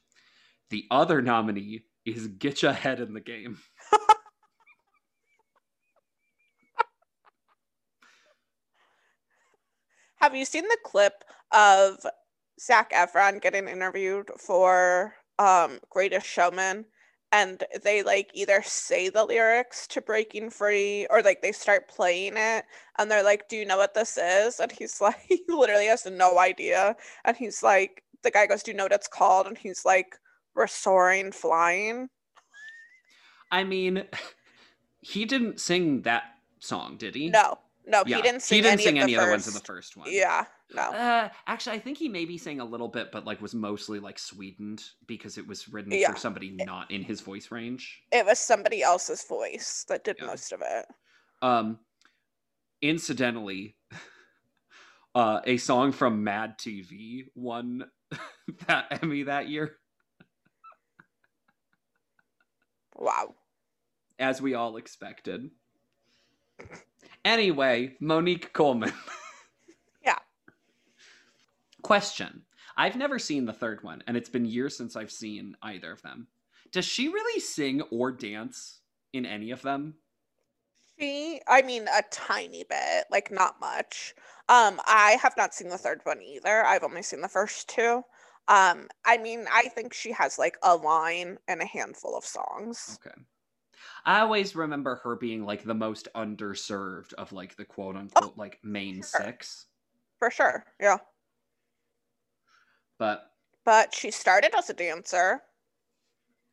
[0.70, 3.58] The other nominee is Get Your Head in the Game.
[10.16, 12.04] Have you seen the clip of
[12.60, 16.84] Zac Efron getting interviewed for um Greatest Showman?
[17.32, 22.34] And they like either say the lyrics to Breaking Free or like they start playing
[22.36, 22.64] it
[22.96, 24.60] and they're like, Do you know what this is?
[24.60, 26.94] And he's like, he literally has no idea.
[27.24, 29.48] And he's like, the guy goes, Do you know what it's called?
[29.48, 30.14] And he's like,
[30.54, 32.08] We're soaring, flying.
[33.50, 34.04] I mean,
[35.00, 36.22] he didn't sing that
[36.60, 37.30] song, did he?
[37.30, 39.46] No, no, Yeah, he didn't sing he didn't any sing of any the other ones
[39.48, 40.08] in the first- first one.
[40.10, 40.44] Yeah,
[40.74, 40.82] no.
[40.82, 44.18] Uh, actually, I think he maybe sang a little bit, but like was mostly like
[44.18, 46.12] sweetened because it was written Yeah.
[46.12, 48.02] for somebody not in his voice range.
[48.12, 50.26] It was somebody else's voice that did Yeah.
[50.26, 50.86] most of it.
[51.42, 51.78] Um,
[52.82, 53.76] incidentally,
[55.14, 57.84] uh, a song from Mad TV won
[58.66, 59.76] that Emmy that year,
[62.96, 63.34] Wow.
[64.18, 65.50] as we all expected.
[67.24, 68.92] Anyway, Monique Coleman.
[71.84, 72.42] Question.
[72.78, 76.00] I've never seen the third one, and it's been years since I've seen either of
[76.00, 76.28] them.
[76.72, 78.80] Does she really sing or dance
[79.12, 79.94] in any of them?
[80.98, 84.14] She, I mean, a tiny bit, like not much.
[84.48, 86.64] Um, I have not seen the third one either.
[86.64, 88.02] I've only seen the first two.
[88.48, 92.98] Um, I mean, I think she has like a line and a handful of songs.
[93.04, 93.14] Okay.
[94.06, 98.58] I always remember her being like the most underserved of like the quote unquote like
[98.62, 99.20] main sure.
[99.20, 99.66] six.
[100.18, 100.64] For sure.
[100.80, 100.98] Yeah.
[102.98, 103.30] But
[103.64, 105.42] But she started as a dancer,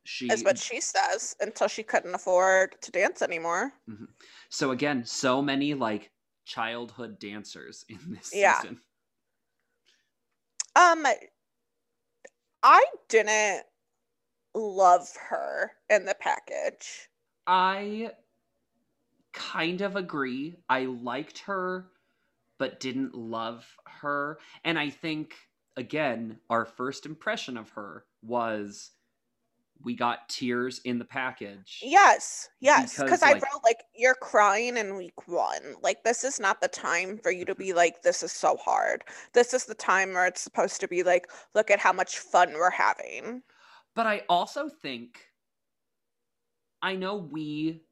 [0.04, 3.72] she is what she says, until she couldn't afford to dance anymore.
[4.48, 6.10] so again, so many like
[6.44, 8.60] childhood dancers in this Yeah.
[8.60, 8.80] season.
[10.74, 11.06] Um,
[12.62, 13.66] I didn't
[14.54, 17.08] love her in the package.
[17.46, 18.12] I
[19.32, 20.56] kind of agree.
[20.68, 21.90] I liked her,
[22.58, 24.38] but didn't love her.
[24.64, 25.34] And I think,
[25.76, 28.90] again, our first impression of her was
[29.84, 31.80] we got tears in the package.
[31.82, 32.96] Yes, yes.
[33.00, 35.74] Because, I like- wrote like you're crying in week one.
[35.82, 39.02] Like this is not the time for you to be like this is so hard.
[39.32, 42.52] This is the time where it's supposed to be like look at how much fun
[42.52, 43.42] we're having.
[43.96, 45.18] But I also think
[46.80, 47.82] I know we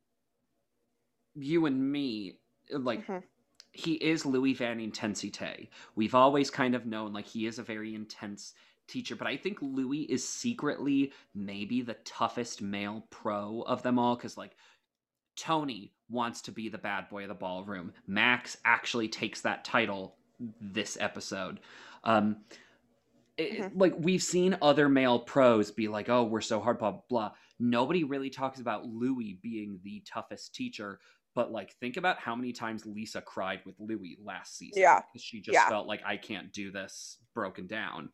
[1.34, 2.38] you and me
[2.70, 3.22] like Mhm.
[3.72, 5.68] He is Louis Van Intensite.
[5.94, 8.54] We've always kind of known like he is a very intense
[8.88, 14.16] teacher, but I think Louis is secretly maybe the toughest male pro of them all
[14.16, 14.56] cuz like
[15.36, 17.92] Tony wants to be the bad boy of the ballroom.
[18.06, 20.16] Max actually takes that title
[20.60, 21.60] this episode.
[22.04, 22.38] Um
[23.36, 27.32] it- like we've seen other male pros be like, "Oh, we're so hard, blah." blah.
[27.58, 31.00] Nobody really talks about Louis being the toughest teacher,
[31.34, 34.82] but like think about how many times Lisa cried with Louis last season.
[34.82, 35.00] Yeah.
[35.12, 35.68] because she just Yeah.
[35.68, 38.10] felt like I can't do this, broken down.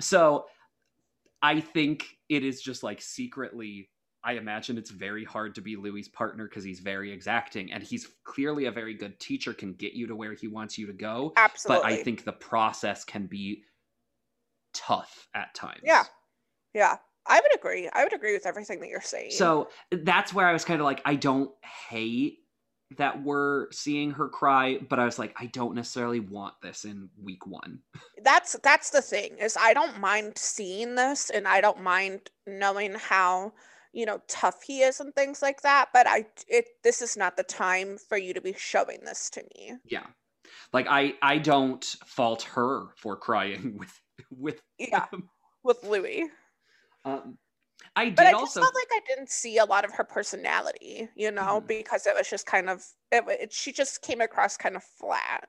[0.00, 0.46] So,
[1.42, 3.90] I think it is just like secretly.
[4.24, 8.08] I imagine it's very hard to be Louis's partner because he's very exacting, and he's
[8.24, 11.32] clearly a very good teacher, can get you to where he wants you to go
[11.36, 11.82] Absolutely.
[11.84, 13.62] but I think the process can be
[14.74, 15.80] tough at times.
[15.84, 16.04] Yeah.
[16.74, 16.96] Yeah.
[17.28, 17.88] I would agree.
[17.92, 19.32] I would agree with everything that you're saying.
[19.32, 21.50] So that's where I was kind of like, I don't
[21.88, 22.38] hate
[22.98, 27.08] that we're seeing her cry, but I was like, I don't necessarily want this in
[27.22, 27.80] week one.
[28.22, 32.94] that's that's the thing is I don't mind seeing this and I don't mind knowing
[32.94, 33.52] how
[33.92, 37.36] you know tough he is and things like that but I it this is not
[37.36, 39.74] the time for you to be showing this to me.
[39.84, 40.06] Yeah.
[40.72, 45.28] Like I I don't fault her for crying with with Yeah, him.
[45.62, 46.24] with Louis.
[47.06, 47.38] Um
[47.96, 50.04] I did But I just also felt like I didn't see a lot of her
[50.04, 51.66] personality, you know, Mhm.
[51.66, 54.82] because it was just kind of it, wa- it she just came across kind of
[54.84, 55.48] flat.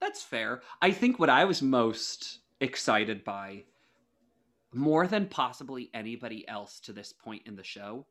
[0.00, 0.62] That's fair.
[0.82, 3.66] I think what I was most excited by,
[4.74, 8.06] more than possibly anybody else to this point in the show,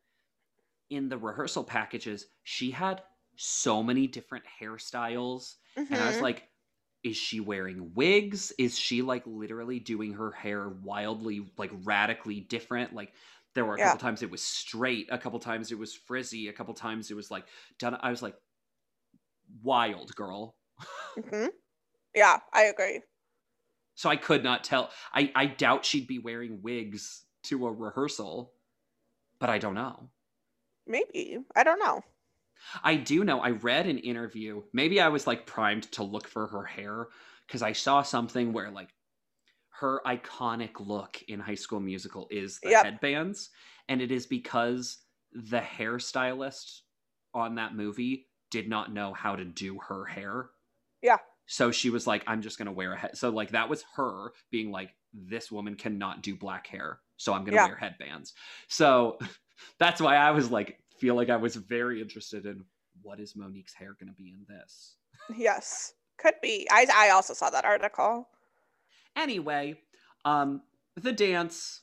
[0.92, 3.04] in the rehearsal packages, she had
[3.38, 5.58] so many different hairstyles.
[5.92, 6.22] And I was Mhm.
[6.22, 6.51] like,
[7.04, 8.52] is she wearing wigs?
[8.58, 12.94] Is she like literally doing her hair wildly, like radically different?
[12.94, 13.14] Like,
[13.56, 13.82] there were a Yeah.
[13.82, 17.16] couple times it was straight, a couple times it was frizzy, a couple times it
[17.16, 17.48] was like
[17.80, 17.98] done.
[18.02, 18.36] I was like,
[19.62, 20.56] wild girl.
[21.18, 21.52] Mhm.
[22.16, 23.04] Yeah, I agree.
[23.96, 24.92] So I could not tell.
[25.14, 28.54] I, I doubt she'd be wearing wigs to a rehearsal,
[29.40, 30.12] but I don't know.
[30.86, 31.40] Maybe.
[31.56, 32.04] I don't know.
[32.84, 33.40] I do know.
[33.42, 34.64] I read an interview.
[34.74, 37.08] Maybe I was like primed to look for her hair
[37.48, 38.94] because I saw something where like
[39.70, 42.72] her iconic look in High School Musical is the Yep.
[42.72, 43.50] headbands,
[43.90, 46.82] and it is because the hairstylist
[47.34, 50.52] on that movie did not know how to do her hair.
[51.02, 51.18] Yeah.
[51.48, 53.18] So she was like, I'm just going to wear a head.
[53.18, 57.02] So, like, that was her being like, this woman cannot do black hair.
[57.18, 57.64] So I'm going to Yeah.
[57.64, 58.34] wear headbands.
[58.70, 59.18] So
[59.80, 62.64] that's why I was like, feel like I was very interested in
[63.02, 64.98] what is Monique's hair going to be in this.
[65.36, 65.94] Yes.
[66.18, 66.68] Could be.
[66.70, 68.30] I I also saw that article.
[69.16, 69.76] Anyway,
[70.24, 70.62] um,
[70.96, 71.82] the dance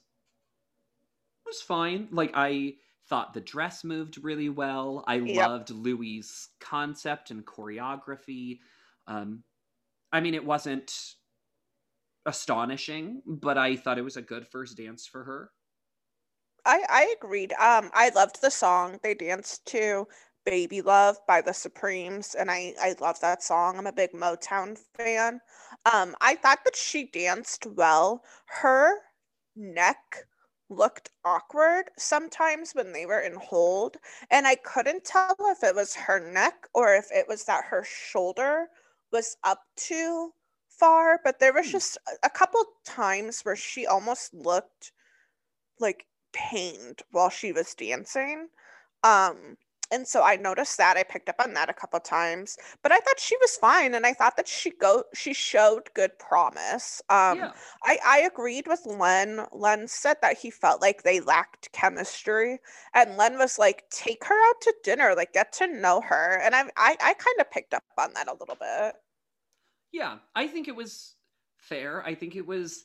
[1.45, 2.09] was fine.
[2.13, 2.75] Like, I
[3.09, 5.03] thought the dress moved really well.
[5.09, 5.37] I Yep.
[5.37, 8.61] loved Louis' concept and choreography.
[9.09, 9.43] Um,
[10.13, 10.95] I mean, it wasn't
[12.27, 15.51] astonishing, but I thought it was a good first dance for her.
[16.69, 17.53] I I agreed.
[17.55, 20.07] Um, I loved the song they danced to,
[20.45, 23.77] "Baby Love" by the Supremes, and I I love that song.
[23.77, 25.41] I'm a big Motown fan.
[25.85, 28.25] Um, I thought that she danced well.
[28.47, 29.01] Her
[29.57, 30.29] neck
[30.69, 33.97] looked awkward sometimes when they were in hold,
[34.31, 37.83] and I couldn't tell if it was her neck or if it was that her
[37.83, 38.71] shoulder
[39.11, 40.35] was up too
[40.69, 41.19] far.
[41.25, 41.73] But there was Hmm.
[41.73, 44.93] just a- a couple times where she almost looked
[45.81, 48.49] like pained while she was dancing.
[49.05, 49.57] Um,
[49.91, 52.99] and so I noticed that I picked up on that a couple times, but I
[52.99, 57.01] thought she was fine, and I thought that she go she showed good promise.
[57.09, 57.53] Um, yeah.
[57.85, 59.47] I I agreed with Len.
[59.53, 62.59] Len said that he felt like they lacked chemistry,
[62.95, 66.55] and Len was like, "Take her out to dinner, like get to know her." And
[66.55, 68.95] I I, I kind of picked up on that a little bit.
[69.93, 71.15] Yeah, I think it was
[71.57, 72.05] fair.
[72.05, 72.85] I think it was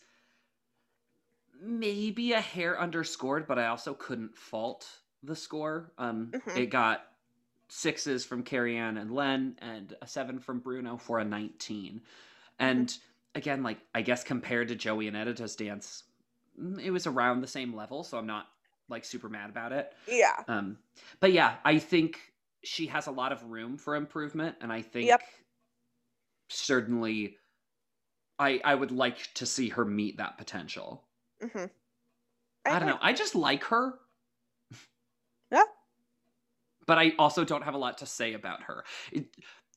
[1.64, 5.94] maybe a hair underscored, but I also couldn't fault the score.
[5.98, 6.54] Um, Mhm.
[6.54, 7.06] it got
[7.70, 12.04] sixes from Carrie Ann and Len, and a seven from Bruno for a 19.
[12.60, 12.98] And
[13.36, 16.04] again, like, I guess compared to Joey and Edyta's dance,
[16.60, 18.48] mm, it was around the same level, so I'm not
[18.90, 19.94] like super mad about it.
[20.08, 20.46] Yeah.
[20.48, 20.80] Um,
[21.22, 22.34] but yeah, I think
[22.64, 25.24] she has a lot of room for improvement, and I think Yep.
[26.50, 27.38] certainly
[28.40, 31.10] I I would like to see her meet that potential.
[31.50, 31.66] Hmm
[32.66, 33.00] I don't know.
[33.02, 33.96] I just like her.
[35.52, 35.64] Yeah.
[36.86, 38.84] But I also don't have a lot to say about her.
[39.12, 39.26] It,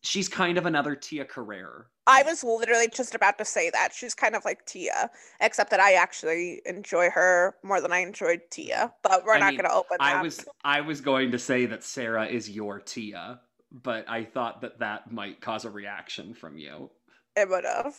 [0.02, 1.86] she's kind of another Tia Carrere.
[2.06, 3.92] I was literally just about to say that.
[3.92, 5.10] She's kind of like Tia,
[5.40, 8.92] except that I actually enjoy her more than I enjoyed Tia.
[9.02, 10.16] But we're I not mean, going to open that.
[10.16, 13.40] I was I was going to say that Sara is your Tia,
[13.72, 16.90] but I thought that that might cause a reaction from you.
[17.34, 17.96] It would have.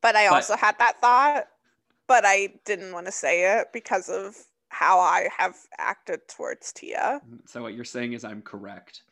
[0.00, 1.46] But I But- also had that thought,
[2.06, 4.36] but I didn't want to say it because of
[4.68, 7.20] how I have acted towards Tia.
[7.28, 9.02] Mm, so what you're saying is I'm correct.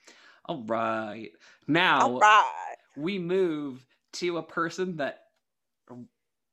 [0.46, 1.30] All right.
[1.68, 2.76] Now All right.
[2.96, 5.20] we move to a person that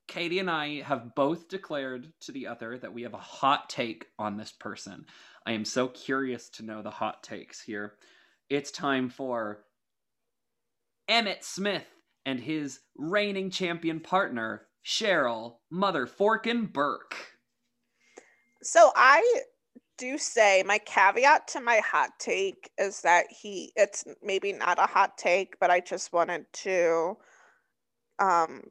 [0.08, 4.08] Katie and I have both declared to the other that we have a hot take
[4.18, 5.06] on this person.
[5.46, 7.94] I am so curious to know the hot takes here.
[8.50, 9.66] It's time for
[11.08, 11.86] Emmitt Smith
[12.26, 17.16] and his reigning champion partner, Cheryl Mother Forkin Burke.
[18.62, 19.42] So I
[19.98, 24.88] do say my caveat to my hot take is that he it's maybe not a
[24.88, 27.18] hot take, but I just wanted to
[28.20, 28.64] um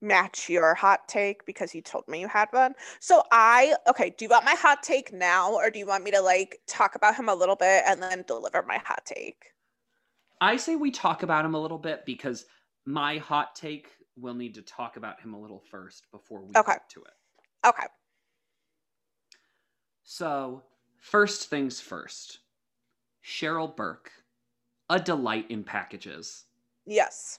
[0.00, 2.74] match your hot take because you told me you had one.
[3.00, 6.10] So I okay, do you want my hot take now or do you want me
[6.10, 9.46] to like talk about him a little bit and then deliver my hot take?
[10.40, 12.44] I say we talk about him a little bit because
[12.84, 16.74] my hot take will need to talk about him a little first before we Okay.
[16.74, 17.14] get to it.
[17.66, 17.86] Okay.
[20.02, 20.62] So,
[20.98, 22.40] first things first.
[23.24, 24.12] Cheryl Burke,
[24.90, 26.44] a delight in packages.
[26.86, 27.38] Yes.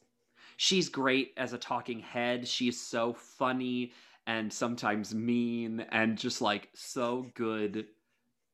[0.58, 2.48] She's great as a talking head.
[2.48, 3.94] She's so funny
[4.28, 7.88] and sometimes mean and just like so good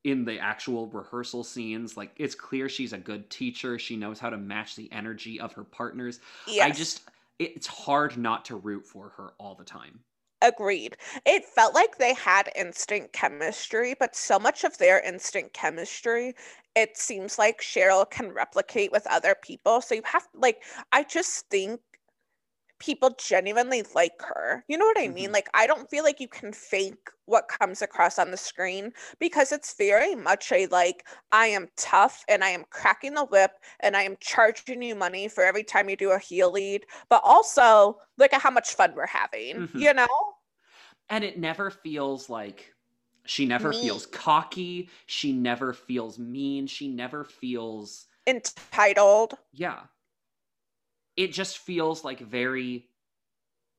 [0.04, 1.96] in the actual rehearsal scenes.
[1.96, 3.78] Like it's clear she's a good teacher.
[3.78, 6.20] She knows how to match the energy of her partners.
[6.46, 6.66] Yes.
[6.66, 7.02] I just
[7.44, 10.00] it's hard not to root for her all the time.
[10.42, 10.96] Agreed.
[11.24, 16.34] It felt like they had instant chemistry, but so much of their instant chemistry,
[16.74, 19.80] it seems like Cheryl can replicate with other people.
[19.80, 21.80] So you have like I just think
[22.82, 24.64] people genuinely like her.
[24.68, 25.30] You know what I mean?
[25.30, 25.32] Mhm.
[25.32, 29.52] Like I don't feel like you can fake what comes across on the screen because
[29.52, 33.96] it's very much a like I am tough and I am cracking the whip and
[33.96, 37.98] I am charging you money for every time you do a heel lead, but also
[38.18, 39.68] look at how much fun we're having.
[39.68, 39.80] Mhm.
[39.80, 40.08] You know?
[41.08, 42.74] And it never feels like
[43.26, 43.82] she never Mean.
[43.82, 44.90] feels cocky.
[45.06, 46.66] She never feels mean.
[46.66, 49.38] She never feels Entitled.
[49.52, 49.86] yeah.
[51.16, 52.88] It just feels like very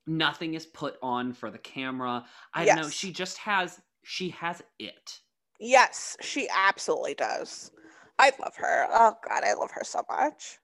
[0.05, 2.25] nothing is put on for the camera.
[2.53, 2.89] I don't know.
[2.89, 5.19] She just has she has it.
[5.59, 7.71] Yes, she absolutely does.
[8.19, 8.87] I love her.
[8.91, 10.59] Oh god, I love her so much.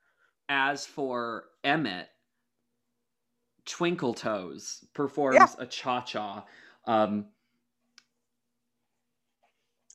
[0.49, 2.07] As for Emmitt,
[3.65, 6.45] Twinkle Toes performs a cha cha.
[6.86, 7.28] Um,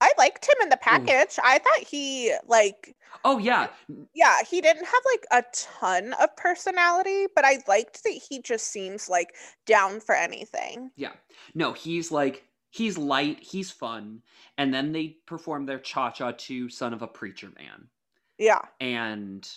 [0.04, 1.38] I liked him in the package.
[1.42, 2.94] I thought he like
[3.24, 3.68] oh yeah,
[4.12, 8.68] yeah, he didn't have like a ton of personality, but I liked that he just
[8.68, 9.34] seems like
[9.64, 10.90] down for anything.
[10.96, 11.12] Yeah.
[11.54, 14.20] No, he's like he's light, he's fun,
[14.58, 17.88] and then they perform their cha cha to "Son of a Preacher Man,"
[18.36, 18.60] Yeah.
[18.80, 19.48] and,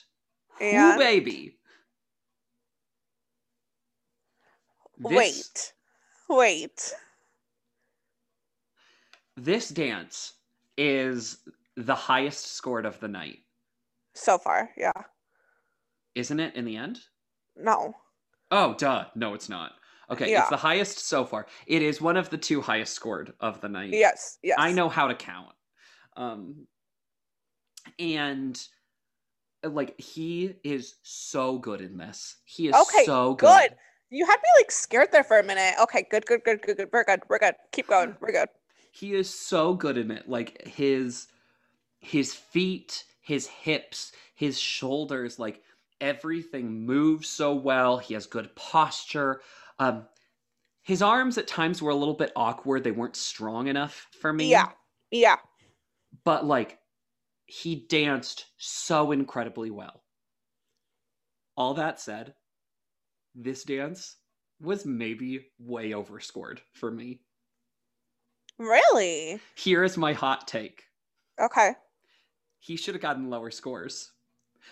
[0.61, 1.57] And- whoo baby,
[4.99, 5.73] This- Wait.
[6.29, 6.93] Wait.
[9.35, 10.33] this dance
[10.77, 11.39] is
[11.75, 13.39] the highest scored of the night,
[14.13, 14.91] So far, yeah.
[16.15, 16.55] isn't it?
[16.55, 16.99] In the end,
[17.55, 17.93] No.
[18.51, 19.73] oh duh, no, it's not.
[20.09, 20.41] Okay, Yeah.
[20.41, 21.47] it's the highest so far.
[21.65, 23.91] It is one of the two highest scored of the night.
[23.91, 24.55] Yes, yes.
[24.59, 25.53] I know how to count.
[26.15, 26.67] Um
[27.99, 28.59] and
[29.63, 32.37] like he is so good in this.
[32.45, 33.69] He is Okay, so good.
[33.69, 33.77] good.
[34.09, 35.75] You had me like scared there for a minute.
[35.81, 36.89] Okay, good, good, good, good, good.
[36.93, 37.21] We're good.
[37.29, 37.55] We're good.
[37.73, 38.15] Keep going.
[38.21, 38.47] We're good.
[38.99, 40.29] He is so good in it.
[40.29, 41.27] Like his
[41.99, 45.63] his feet, his hips, his shoulders, like
[46.01, 47.97] everything moves so well.
[47.99, 49.41] He has good posture.
[49.79, 50.07] Um
[50.83, 52.83] his arms at times were a little bit awkward.
[52.83, 54.51] They weren't strong enough for me.
[54.51, 54.69] Yeah.
[55.11, 55.37] Yeah.
[56.25, 56.79] but like
[57.47, 60.03] he danced so incredibly well.
[61.57, 62.35] All that said,
[63.35, 64.17] this dance
[64.59, 67.21] was maybe way overscored for me.
[68.59, 69.39] Really?
[69.55, 70.83] Here is my hot take.
[71.39, 71.73] Okay.
[72.59, 74.11] he should have gotten lower scores,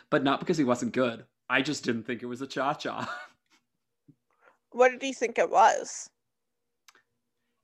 [0.09, 1.25] but not because he wasn't good.
[1.49, 3.07] I just didn't think it was a cha cha.
[4.71, 6.09] What did you think it was?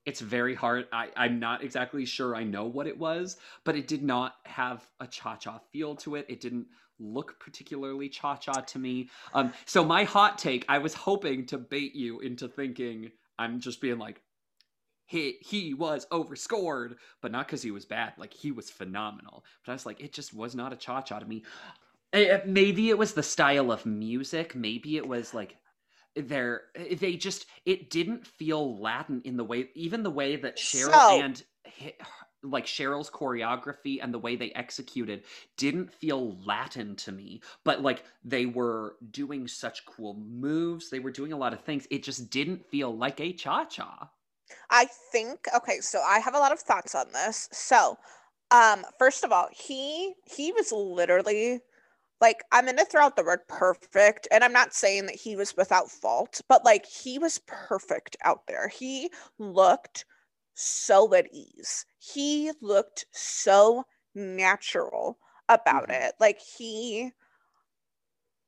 [0.05, 0.87] it's very hard.
[0.91, 4.87] I, I'm not exactly sure I know what it was, but it did not have
[4.99, 6.25] a cha cha feel to it.
[6.29, 6.67] It didn't
[6.99, 9.09] look particularly cha cha to me.
[9.33, 13.81] Um, so my hot take, I was hoping to bait you into thinking I'm just
[13.81, 14.21] being like,
[15.11, 18.13] he he was overscored, but not because he was bad.
[18.17, 19.43] Like he was phenomenal.
[19.65, 21.43] But I was like, it just was not a cha cha to me.
[22.13, 24.55] Eh, maybe it was the style of music.
[24.55, 25.57] Maybe it was like
[26.15, 26.61] they're
[26.97, 31.21] they just it didn't feel Latin in the way even the way that Cheryl So-
[31.21, 31.43] and
[32.43, 35.25] like Cheryl's choreography and the way they executed
[35.57, 41.11] didn't feel Latin to me, but like they were doing such cool moves, they were
[41.11, 41.85] doing a lot of things.
[41.91, 44.09] It just didn't feel like a cha cha.
[44.69, 47.49] I think okay, so I have a lot of thoughts on this.
[47.51, 47.97] So,
[48.51, 51.61] um, first of all, he he was literally
[52.21, 55.57] like I'm gonna throw out the word perfect, and I'm not saying that he was
[55.57, 58.67] without fault, but like he was perfect out there.
[58.69, 60.05] He looked
[60.55, 61.85] so at ease.
[61.99, 63.85] He looked so
[64.15, 65.91] natural about Mhm.
[65.91, 66.15] it.
[66.19, 67.13] Like he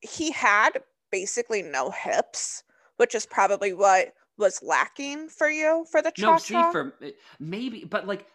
[0.01, 2.63] he had basically no hips,
[2.97, 7.11] which is probably what was lacking for you for the No, cha see, for eh,
[7.39, 8.27] maybe, but like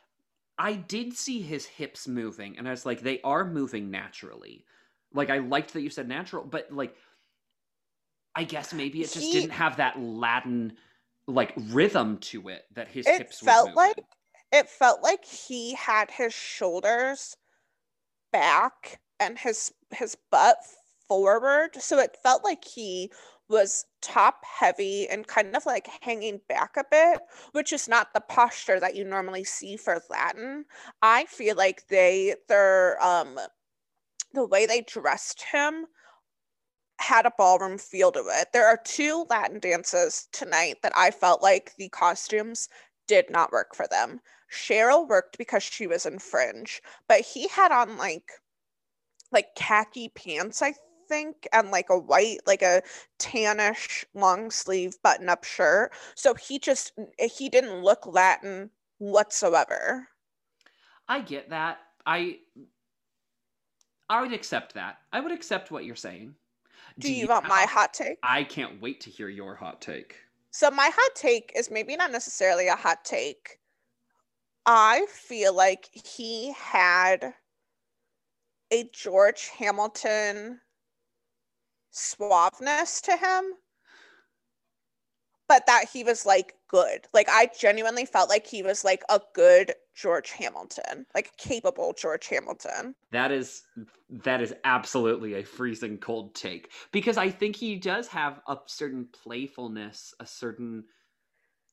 [0.59, 4.67] I did see his hips moving, and I was like, they are moving naturally.
[5.13, 6.97] Like I liked that you said natural, but like
[8.35, 10.77] I guess maybe it just He- didn't have that Latin
[11.27, 14.05] like rhythm to it that his It hips felt were like
[14.53, 17.37] it felt like he had his shoulders
[18.33, 20.59] back and his his butt
[21.09, 23.13] forward, so it felt like he
[23.49, 27.21] was top heavy and kind of like hanging back a bit,
[27.53, 30.65] which is not the posture that you normally see for Latin.
[31.03, 33.39] I feel like they their um
[34.35, 35.87] the way they dressed him
[37.01, 38.49] had a ballroom feel to it.
[38.53, 42.69] There are two Latin dances tonight that I felt like the costumes
[43.07, 44.21] did not work for them.
[44.53, 48.31] Cheryl worked because she was in fringe, but he had on like
[49.31, 50.75] like khaki pants, I
[51.09, 52.83] think, and like a white, like a
[53.19, 55.93] tannish long sleeve button up shirt.
[56.15, 60.09] So he just eh, he didn't look Latin whatsoever.
[61.09, 61.79] I get that.
[62.07, 62.39] I
[64.09, 64.99] I would accept that.
[65.13, 66.35] I would accept what you're saying.
[66.99, 68.19] Do you want my hot take?
[68.23, 70.17] I can't wait to hear your hot take.
[70.51, 73.59] So my hot take is maybe not necessarily a hot take.
[74.67, 77.35] I feel like he had
[78.71, 80.61] a George Hamilton
[81.93, 83.55] suaveness to him,
[85.49, 87.07] but that he was like good.
[87.15, 92.27] Like I genuinely felt like he was like a good George Hamilton, like capable George
[92.29, 92.95] Hamilton.
[93.11, 93.63] That is
[94.11, 99.07] that is absolutely a freezing cold take because I think he does have a certain
[99.13, 100.85] playfulness, a certain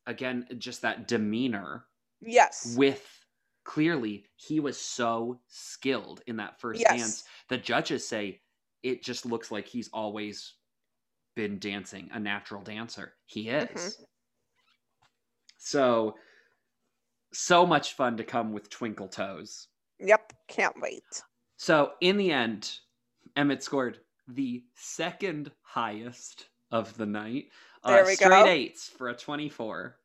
[0.08, 1.88] again just that demeanor
[2.22, 2.76] Yes.
[2.76, 3.26] with
[3.66, 6.88] clearly he was so skilled in that first Yes.
[6.88, 7.24] dance.
[7.50, 8.44] The judges say
[8.86, 10.54] it just looks like he's always
[11.36, 13.14] been dancing, a natural dancer.
[13.26, 13.98] He is.
[13.98, 14.06] Mhm.
[15.58, 16.16] So
[17.34, 19.68] so much fun to come with Twinkle Toes.
[20.00, 20.32] Yep.
[20.48, 21.04] Can't wait.
[21.58, 22.80] So in the end,
[23.36, 27.52] Emmitt scored the second highest of the night.
[27.84, 28.46] There uh, we straight go.
[28.46, 29.98] eights for a 24.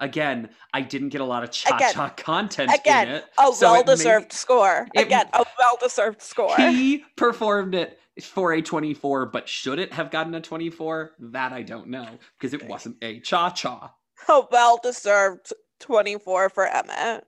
[0.00, 3.24] Again, I didn't get a lot of cha-cha content Again, in it.
[3.38, 4.86] A so well deserved made- score.
[4.94, 6.54] it- Again, a well deserved score.
[6.56, 11.12] He performed it for a 24, but should it have gotten a 24?
[11.18, 13.92] That I don't know because it wasn't a cha-cha.
[14.28, 17.22] a well deserved 24 for Emmitt.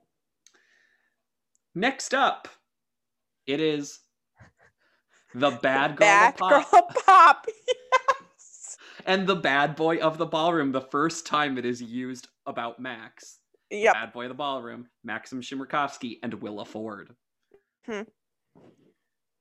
[1.75, 2.47] Next up,
[3.47, 3.99] it is
[5.33, 6.71] the bad girl Bad pop.
[6.71, 7.47] girl pop.
[9.05, 13.39] And the bad boy of the ballroom the first time it is used about max
[13.69, 13.93] Yeah.
[13.93, 17.15] bad boy of the ballroom Maksim Chmerkovskiy and willa ford
[17.85, 18.03] Hmm.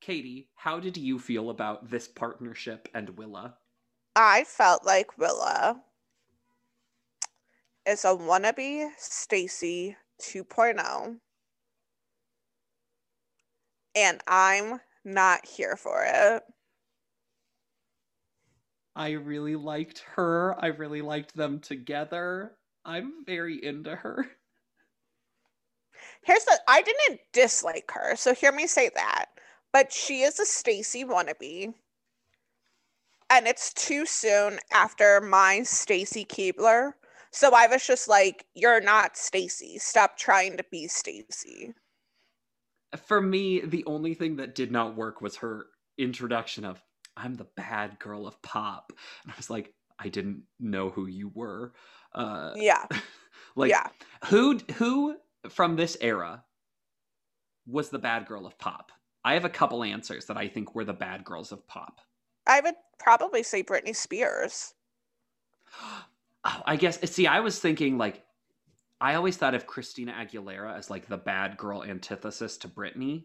[0.01, 3.57] katie how did you feel about this partnership and willa
[4.17, 5.83] I felt like Willa
[7.87, 11.21] is a wannabe Stacy 2.0.
[13.95, 16.43] And I'm not here for it.
[19.01, 22.53] I really liked her i really liked them together
[22.85, 24.27] i'm very into her
[26.23, 29.27] Here's the I didn't dislike her, so hear me say that.
[29.73, 31.75] But she is a Stacy wannabe.
[33.31, 36.93] And it's too soon after my Stacy Keibler.
[37.31, 39.79] So I was just like, you're not Stacy.
[39.79, 41.75] Stop trying to be Stacy.
[42.97, 46.83] for me, the only thing that did not work was her introduction of
[47.17, 48.93] I'm the bad girl of pop.
[49.23, 51.73] And I was like, I didn't know who you were.
[52.15, 52.87] Uh Yeah.
[53.57, 53.89] like yeah.
[54.27, 55.17] who who
[55.49, 56.45] from this era
[57.67, 58.93] was the bad girl of pop?
[59.25, 62.01] I have a couple answers that I think were the bad girls of pop.
[62.47, 64.75] I would probably say Britney Spears.
[66.43, 68.25] Oh, I guess see, I was thinking like
[68.99, 73.25] I always thought of Christina Aguilera as like the bad girl antithesis to Britney.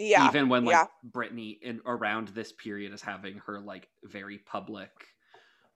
[0.00, 0.26] Yeah.
[0.28, 0.86] Even when like yeah.
[1.10, 4.90] Britney in around this period is having her like very public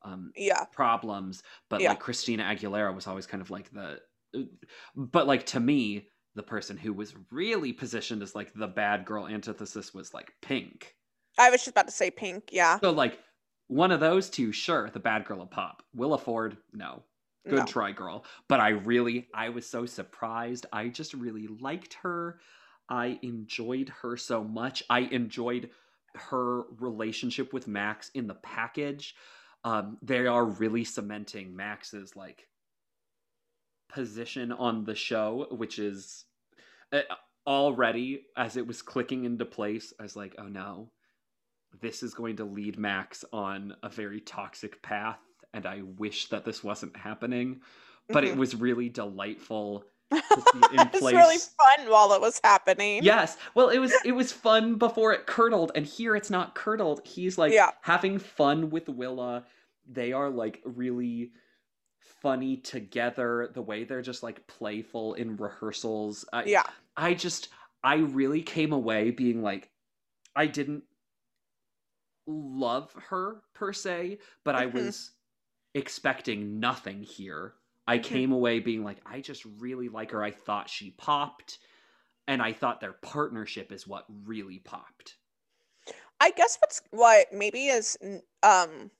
[0.02, 0.64] um Yeah.
[0.72, 1.90] problems, but Yeah.
[1.90, 4.00] like Christina Aguilera was always kind of like the
[4.96, 9.26] but like to me, the person who was really positioned as like the bad girl
[9.28, 10.94] antithesis was like Pink.
[11.38, 12.48] I was just about to say Pink.
[12.50, 12.78] Yeah.
[12.80, 13.18] So like
[13.68, 15.82] one of those two, sure, the bad girl of pop.
[15.94, 17.02] Willa Ford, no.
[17.46, 17.64] Good No.
[17.66, 18.24] try, girl.
[18.48, 20.64] But I really, I was so surprised.
[20.72, 22.40] I just really liked her.
[22.88, 24.82] I enjoyed her so much.
[24.90, 25.70] I enjoyed
[26.14, 29.14] her relationship with Max in the package.
[29.64, 32.48] Um, they are really cementing Max's like
[33.88, 36.24] position on the show, which is
[36.92, 37.00] uh,
[37.46, 39.92] already as it was clicking into place.
[39.98, 40.90] I was like, oh no,
[41.80, 45.20] this is going to lead Max on a very toxic path,
[45.52, 47.60] and I wish that this wasn't happening.
[48.08, 48.38] But it Mhm.
[48.38, 49.84] was really delightful
[50.72, 53.02] in it's really fun while it was happening.
[53.02, 53.36] Yes.
[53.54, 57.00] Well, it was it was fun before it curdled, and here it's not curdled.
[57.06, 57.70] He's like Yeah.
[57.82, 59.44] having fun with Willa.
[59.86, 61.32] They are like really
[62.22, 63.50] funny together.
[63.52, 66.24] The way they're just like playful in rehearsals.
[66.32, 66.64] I, Yeah.
[66.96, 67.48] I just
[67.82, 69.70] I really came away being like
[70.36, 70.84] I didn't
[72.26, 74.72] love her per se, but I Mhm.
[74.72, 75.12] was
[75.74, 77.54] expecting nothing here.
[77.86, 77.98] I Mhm.
[77.98, 80.22] came away being like I just really like her.
[80.22, 81.58] I thought she popped
[82.28, 85.18] and I thought their partnership is what really popped.
[86.20, 87.98] I guess what's what maybe is
[88.42, 88.90] um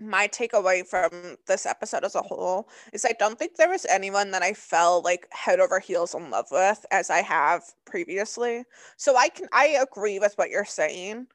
[0.00, 4.30] my takeaway from this episode as a whole is I don't think there was anyone
[4.30, 8.64] that I fell like head over heels in love with as I have previously.
[8.96, 11.26] So I can I agree with what you're saying.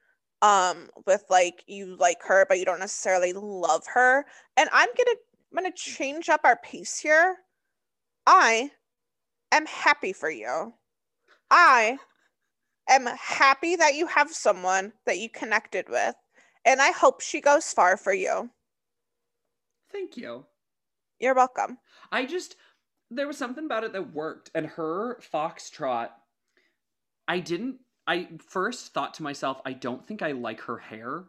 [0.41, 4.25] Um with like you like her but you don't necessarily love her.
[4.55, 5.17] And I'm going to
[5.53, 7.37] I'm going to change up our pace here.
[8.25, 8.71] I
[9.51, 10.73] am happy for you.
[11.51, 11.99] I
[12.89, 16.15] am happy that you have someone that you connected with,
[16.65, 18.49] and I hope she goes far for you.
[19.91, 20.45] Thank you.
[21.19, 21.77] You're welcome.
[22.11, 22.55] I just
[23.11, 26.09] there was something about it that worked and her foxtrot
[27.27, 27.77] I didn't
[28.07, 31.25] I first thought to myself I don't think I like her hair.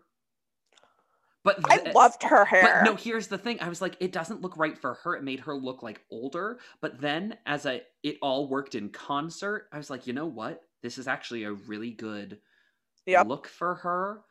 [1.45, 2.81] But I loved her hair.
[2.81, 3.61] But no, here's the thing.
[3.61, 5.15] I was like, it doesn't look right for her.
[5.17, 6.59] It made her look like older.
[6.81, 10.63] But then as I it all worked in concert, I was like, you know what?
[10.83, 12.41] This is actually a really good
[13.07, 13.27] Yep.
[13.27, 14.23] look for her.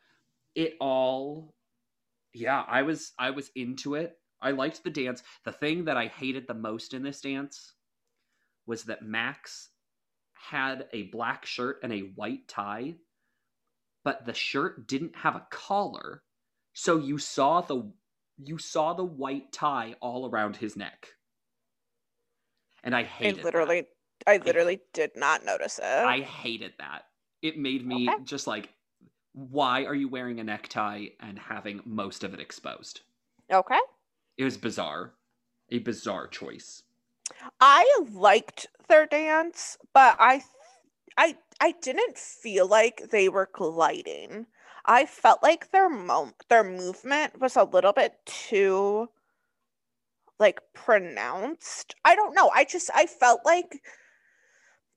[0.55, 1.55] It all
[2.34, 4.18] yeah, I was I was into it.
[4.41, 5.24] I liked the dance.
[5.45, 7.74] The thing that I hated the most in this dance
[8.66, 9.70] was that Max
[10.34, 12.95] had a black shirt and a white tie,
[14.03, 16.24] but the shirt didn't have a collar.
[16.74, 17.91] So you saw the
[18.38, 21.07] you saw the white tie all around his neck.
[22.84, 23.71] And I I hated that.
[23.71, 23.88] literally,
[24.28, 25.84] I literally did not notice it.
[26.03, 27.09] I hated that.
[27.41, 28.17] It made me Okay.
[28.24, 28.74] just like,
[29.34, 33.01] why are you wearing a necktie and having most of it exposed?
[33.51, 33.80] okay.
[34.38, 35.15] It was bizarre.
[35.69, 36.84] A bizarre choice.
[37.59, 40.43] I liked their dance, but I,
[41.17, 44.47] I, I didn't feel like they were gliding.
[44.86, 49.09] I felt like their mo- their movement was a little bit too
[50.39, 51.95] like pronounced.
[52.05, 52.49] I don't know.
[52.53, 53.81] I just I felt like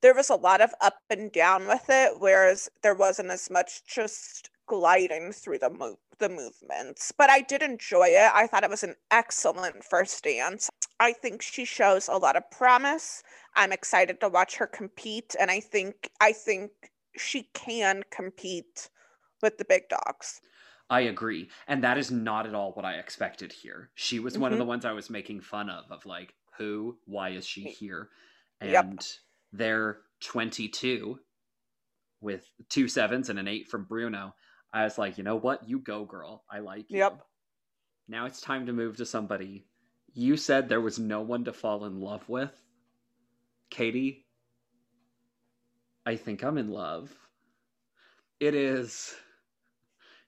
[0.03, 3.84] there was a lot of up and down with it whereas there wasn't as much
[3.87, 7.12] just gliding through the mo- the movements.
[7.16, 8.30] But I did enjoy it.
[8.34, 10.70] I thought it was an excellent first dance.
[10.99, 13.22] I think she shows a lot of promise.
[13.55, 16.70] I'm excited to watch her compete and I think I think
[17.16, 18.89] she can compete
[19.43, 20.41] with the big dogs.
[20.89, 21.51] I agree.
[21.66, 23.91] And that is not at all what I expected here.
[23.95, 24.61] She was one of Mhm.
[24.61, 26.99] the ones I was making fun of, of like, who?
[27.07, 28.11] Why is she here?
[28.61, 29.03] And Yep.
[29.53, 31.20] they're 22
[32.20, 34.34] with two sevens and an eight from Bruno.
[34.72, 35.68] I was like, you know what?
[35.68, 36.45] You go, girl.
[36.51, 36.99] I like you.
[36.99, 37.26] Yep.
[38.09, 39.66] Now it's time to move to somebody.
[40.12, 42.53] You said there was no one to fall in love with.
[43.70, 44.26] Katie,
[46.07, 47.12] I think I'm in love.
[48.39, 49.14] It is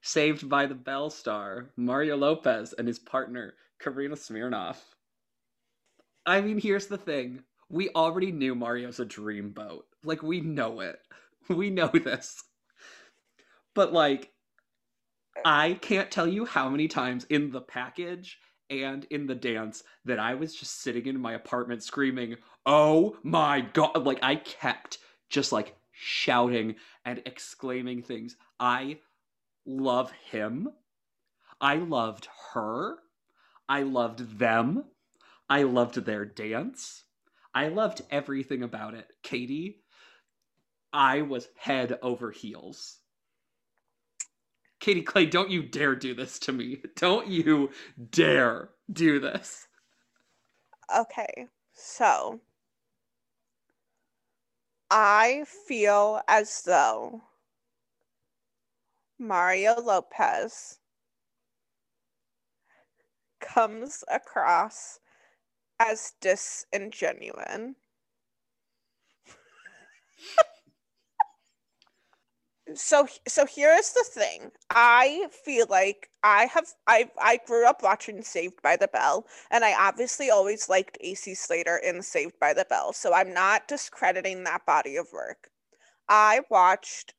[0.03, 4.79] Saved by the Bell star, Mario Lopez, and his partner, Karina Smirnoff.
[6.27, 7.43] I mean, here's the thing.
[7.69, 9.83] we already knew Mario's a dreamboat.
[10.05, 11.01] Like we know it.
[11.49, 12.43] We know this.
[13.75, 14.35] But like
[15.45, 18.39] I can't tell you how many times in the package
[18.71, 22.37] and in the dance that I was just sitting in my apartment screaming,
[22.67, 24.99] "Oh my god." Like I kept
[25.31, 28.37] just like shouting and exclaiming things.
[28.61, 29.01] I
[29.69, 30.71] love him.
[31.61, 32.97] I loved her.
[33.69, 34.85] I loved them.
[35.49, 37.05] I loved their dance.
[37.55, 39.07] I loved everything about it.
[39.23, 39.83] Katie,
[40.93, 42.99] I was head over heels.
[44.81, 46.83] Katie Clay, don't you dare do this to me.
[46.97, 47.71] Don't you
[48.11, 49.67] dare do this.
[50.97, 52.41] Okay, so
[54.91, 57.23] I feel as though
[59.19, 60.79] Mario Lopez
[63.41, 65.01] comes across
[65.81, 67.75] as disingenuine.
[72.75, 77.83] so so here is the thing i feel like i have i i grew up
[77.83, 82.53] watching saved by the bell and i obviously always liked ac slater in saved by
[82.53, 85.51] the bell so i'm not discrediting that body of work
[86.09, 87.15] i watched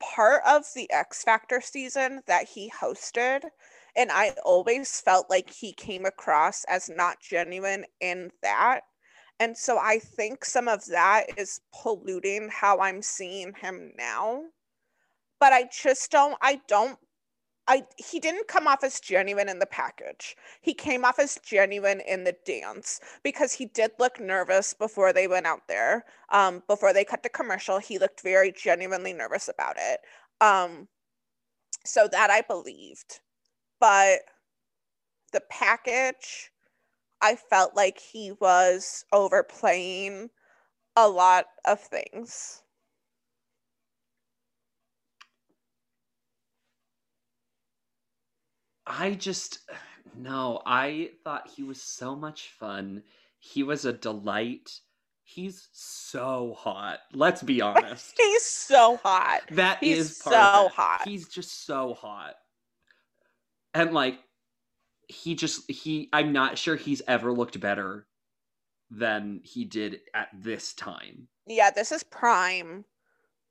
[0.00, 3.42] part of the x factor season that he hosted
[3.96, 8.82] and i always felt like he came across as not genuine in that.
[9.38, 14.42] And so i think some of that is polluting how i'm seeing him now.
[15.40, 16.98] But I just don't I don't
[17.70, 20.36] I he didn't come off as genuine in the package.
[20.60, 25.28] He came off as genuine in the dance because he did look nervous before they
[25.28, 26.04] went out there.
[26.30, 30.00] Um before they cut the commercial, he looked very genuinely nervous about it.
[30.40, 30.88] Um
[31.84, 33.20] so that I believed.
[33.80, 34.20] But
[35.32, 36.50] the package
[37.22, 40.30] I felt like he was overplaying
[40.96, 42.62] a lot of things.
[48.86, 49.60] I just
[50.16, 53.02] no, I thought he was so much fun.
[53.38, 54.70] He was a delight.
[55.22, 56.98] He's so hot.
[57.12, 58.14] Let's be honest.
[58.16, 59.42] He's so hot.
[59.52, 61.02] That He's is so hot.
[61.04, 62.34] He's just so hot.
[63.74, 64.18] And like
[65.08, 68.06] he just he I'm not sure he's ever looked better
[68.90, 71.28] than he did at this time.
[71.46, 72.84] Yeah, this is prime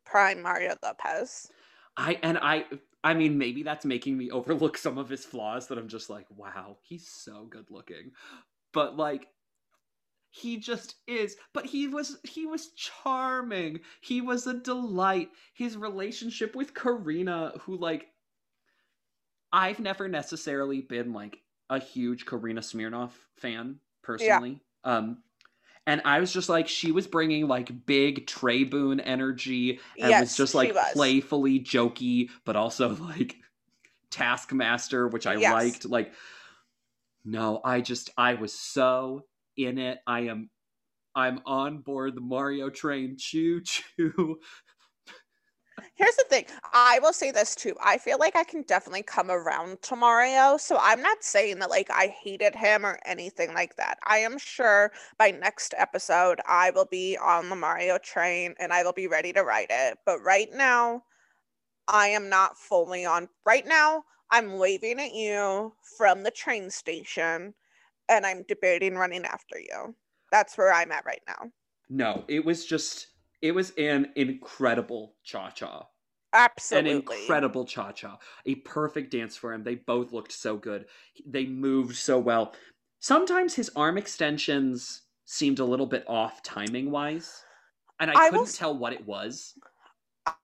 [0.06, 1.50] prime Mario Lopez.
[1.96, 2.66] I and I
[3.04, 6.26] I mean, maybe that's making me overlook some of his flaws that I'm just like,
[6.36, 8.12] wow, he's so good looking.
[8.74, 9.28] But like
[10.32, 16.56] he just is but he was he was charming he was a delight his relationship
[16.56, 18.08] with karina who like
[19.52, 21.40] i've never necessarily been like
[21.70, 24.98] a huge karina smirnoff fan personally yeah.
[24.98, 25.18] um
[25.86, 30.22] and I was just like, she was bringing like big Trey Boone energy and yes,
[30.22, 30.94] was just like was.
[30.94, 33.36] playfully jokey, but also like
[34.12, 35.52] Taskmaster, which I yes.
[35.52, 35.86] liked.
[35.86, 36.14] Like,
[37.26, 39.26] no, I just, I was so
[39.58, 40.00] in it.
[40.06, 40.50] I am,
[41.16, 43.18] I'm on board the Mario train.
[43.18, 44.40] Choo choo.
[45.96, 46.46] Here's the thing.
[46.74, 47.76] I will say this too.
[47.84, 50.58] I feel like I can definitely come around to Mario.
[50.58, 53.98] So I'm not saying that like I hated him or anything like that.
[54.06, 58.84] I am sure by next episode I will be on the Mario train and I
[58.84, 59.98] will be ready to ride it.
[60.06, 61.04] But right now,
[61.88, 63.30] I am not fully on.
[63.46, 67.54] Right now, I'm waving at you from the train station
[68.08, 69.96] and I'm debating running after you.
[70.32, 71.52] That's where I'm at right now.
[71.90, 73.08] No, it was just
[73.42, 75.88] it was an incredible cha cha.
[76.34, 76.92] Absolutely.
[76.92, 78.20] An incredible cha cha.
[78.46, 79.64] A perfect dance for him.
[79.64, 80.86] They both looked so good.
[81.26, 82.54] They moved so well.
[83.00, 87.44] Sometimes his arm extensions seemed a little bit off timing wise.
[88.00, 89.56] And I, I couldn't tell what it was.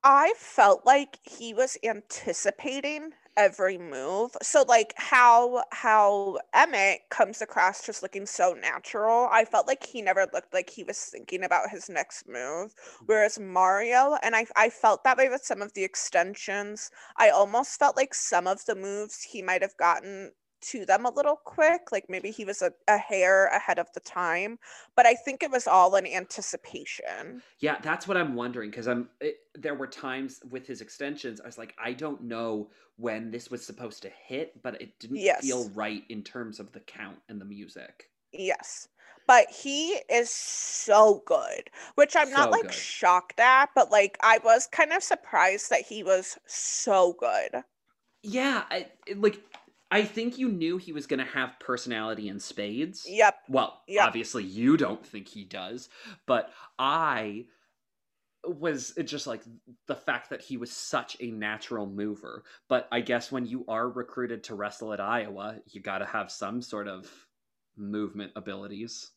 [0.02, 4.36] I felt like he was anticipating every move.
[4.42, 9.28] So like how how Emmitt comes across just looking so natural.
[9.30, 12.74] I felt like he never looked like he was thinking about his next move.
[12.74, 13.06] Mm.
[13.06, 16.90] Whereas Mario, and I I felt that way with some of the extensions.
[17.16, 20.32] I almost felt like some of the moves he might have gotten
[20.66, 24.00] to them a little quick like maybe he was a, a hair ahead of the
[24.00, 24.58] time
[24.96, 29.08] but i think it was all in anticipation yeah that's what i'm wondering because i'm
[29.20, 33.50] it, there were times with his extensions i was like i don't know when this
[33.50, 35.42] was supposed to hit but it didn't yes.
[35.42, 38.88] feel right in terms of the count and the music yes
[39.26, 42.74] but he is so good which i'm so not like good.
[42.74, 47.62] shocked at but like i was kind of surprised that he was so good
[48.22, 48.86] yeah I,
[49.16, 49.40] like
[49.90, 53.06] I think you knew he was going to have personality in spades.
[53.08, 53.36] Yep.
[53.48, 54.06] Well, Yep.
[54.06, 55.88] obviously you don't think he does,
[56.26, 57.46] but I
[58.44, 59.42] was just like
[59.86, 62.44] the fact that he was such a natural mover.
[62.68, 66.30] But I guess when you are recruited to wrestle at Iowa, you got to have
[66.30, 67.08] some sort of
[67.76, 69.10] movement abilities.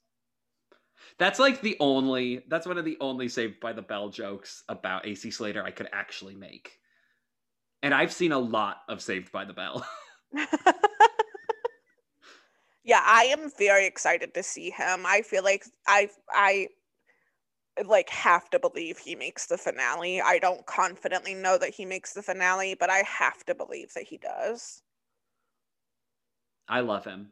[1.18, 5.08] That's like the only that's one of the only saved by the bell jokes about
[5.08, 6.80] AC Slater I could actually make.
[7.82, 9.88] And I've seen a lot of Saved by the Bell.
[12.84, 15.06] yeah, I am very excited to see him.
[15.06, 16.70] I feel like I I
[17.86, 20.22] like have to believe he makes the finale.
[20.22, 24.04] I don't confidently know that he makes the finale, but I have to believe that
[24.04, 24.82] he does.
[26.68, 27.32] I love him.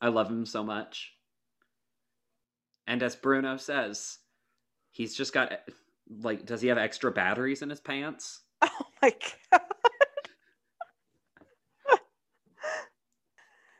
[0.00, 1.12] I love him so much.
[2.86, 4.18] And as Bruno says,
[4.90, 5.52] he's just got
[6.08, 8.42] like does he have extra batteries in his pants?
[8.80, 9.14] Oh my
[9.52, 9.60] god.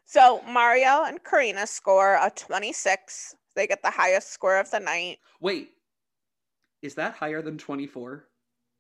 [0.09, 3.36] So Mario and Karina score a 26.
[3.54, 5.18] They get the highest score of the night.
[5.40, 5.72] Wait.
[6.80, 8.24] Is that higher than 24?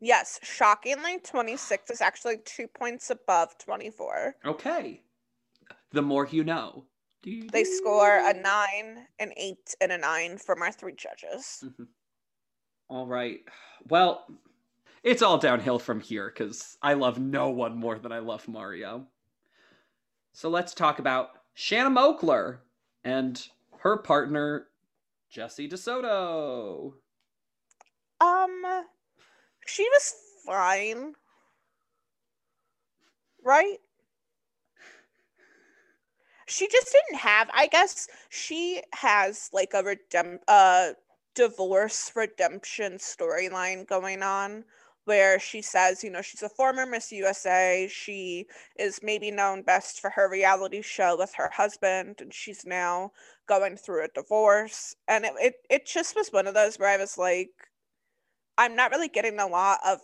[0.00, 4.36] Yes, shockingly, 26 is actually two points above 24.
[4.46, 5.02] Okay.
[5.92, 6.84] The more you know.
[7.22, 11.64] They score a 9, an 8, and a 9 from our three judges.
[11.64, 11.88] Mhm.
[12.88, 13.40] All right.
[13.86, 14.26] Well,
[15.02, 19.06] it's all downhill from here because I love no one more than I love Mario.
[20.38, 22.58] So let's talk about Shanna Moakler
[23.02, 23.44] and
[23.80, 24.68] her partner,
[25.28, 26.92] Jesse DeSoto.
[28.20, 28.62] Um,
[29.66, 30.14] she was
[30.46, 31.14] fine.
[33.44, 33.78] Right?
[36.46, 39.96] She just didn't have, I guess she has like a
[40.46, 40.92] uh
[41.34, 44.62] divorce redemption storyline going on
[45.08, 47.88] where she says, you know, she's a former Miss USA.
[47.90, 48.46] She
[48.78, 53.12] is maybe known best for her reality show with her husband, and she's now
[53.48, 54.94] going through a divorce.
[55.08, 57.50] And it, it, it just was one of those where I was like,
[58.58, 60.00] I'm not really getting a lot of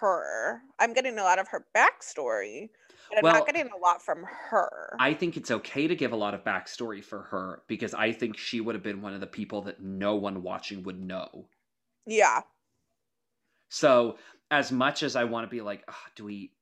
[0.00, 0.62] her.
[0.78, 2.70] I'm getting a lot of her backstory,
[3.08, 4.98] but I'm Well, not getting a lot from her.
[4.98, 8.38] I think it's okay to give a lot of backstory for her because I think
[8.38, 11.50] she would have been one of the people that no one watching would know.
[12.06, 12.42] yeah.
[13.72, 14.18] So,
[14.50, 16.54] as much as I want to be like, "Ugh, do we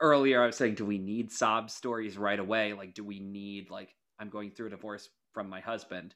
[0.00, 2.72] earlier I was saying, do we need sob stories right away?
[2.74, 6.14] Like, do we need like I'm going through a divorce from my husband?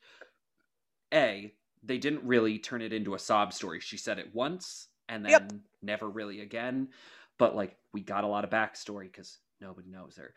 [1.12, 3.80] A, they didn't really turn it into a sob story.
[3.80, 5.62] She said it once and then Yep.
[5.82, 6.92] never really again.
[7.38, 10.34] But like we got a lot of backstory because nobody knows her.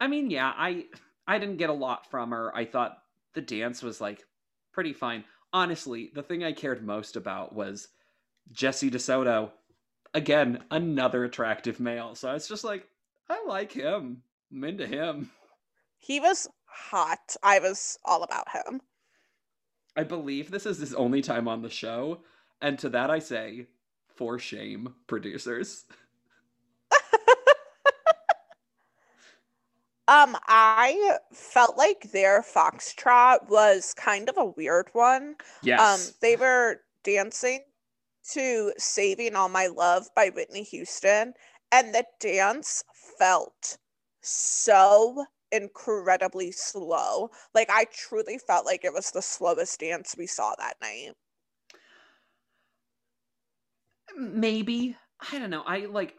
[0.00, 0.86] I mean, yeah, I
[1.26, 2.54] I didn't get a lot from her.
[2.54, 2.98] I thought
[3.34, 4.24] the dance was like
[4.72, 5.24] pretty fine.
[5.52, 7.88] Honestly, the thing I cared most about was
[8.52, 9.50] Jesse DeSoto.
[10.14, 12.14] Again, another attractive male.
[12.14, 12.86] So it's just like,
[13.28, 14.22] I like him.
[14.50, 15.30] I'm into him.
[15.98, 17.36] He was hot.
[17.42, 18.80] I was all about him.
[19.96, 22.20] I believe this is his only time on the show.
[22.62, 23.66] And to that I say,
[24.14, 25.84] for shame, producers.
[30.08, 35.36] Um, I felt like their foxtrot was kind of a weird one.
[35.62, 35.80] Yes.
[36.08, 37.60] Um, they were dancing
[38.32, 41.34] to Saving All My Love by Whitney Houston,
[41.72, 42.84] and the dance
[43.18, 43.78] felt
[44.22, 47.30] so incredibly slow.
[47.54, 51.12] Like, I truly felt like it was the slowest dance we saw that night.
[54.16, 54.96] maybe
[55.32, 56.14] i don't know i like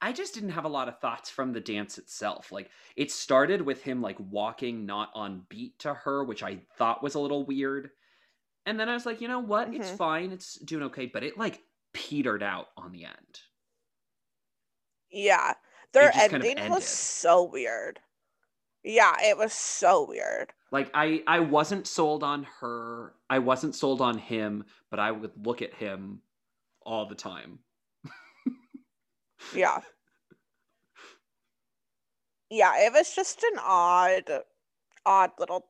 [0.00, 3.62] i just didn't have a lot of thoughts from the dance itself like it started
[3.62, 7.46] with him like walking not on beat to her which i thought was a little
[7.46, 7.90] weird
[8.66, 9.96] and then i was like you know what it's Mhm.
[9.96, 11.62] fine it's doing okay but it like
[11.92, 13.40] petered out on the end
[15.10, 15.54] Yeah,
[15.92, 18.00] their just kind of ending was so weird.
[18.82, 20.52] Yeah, it was so weird.
[20.72, 25.30] like i i wasn't sold on her i wasn't sold on him but i would
[25.46, 26.20] look at him
[26.82, 27.60] all the time
[29.54, 29.80] Yeah.
[32.50, 34.44] Yeah, it was just an odd,
[35.04, 35.66] odd little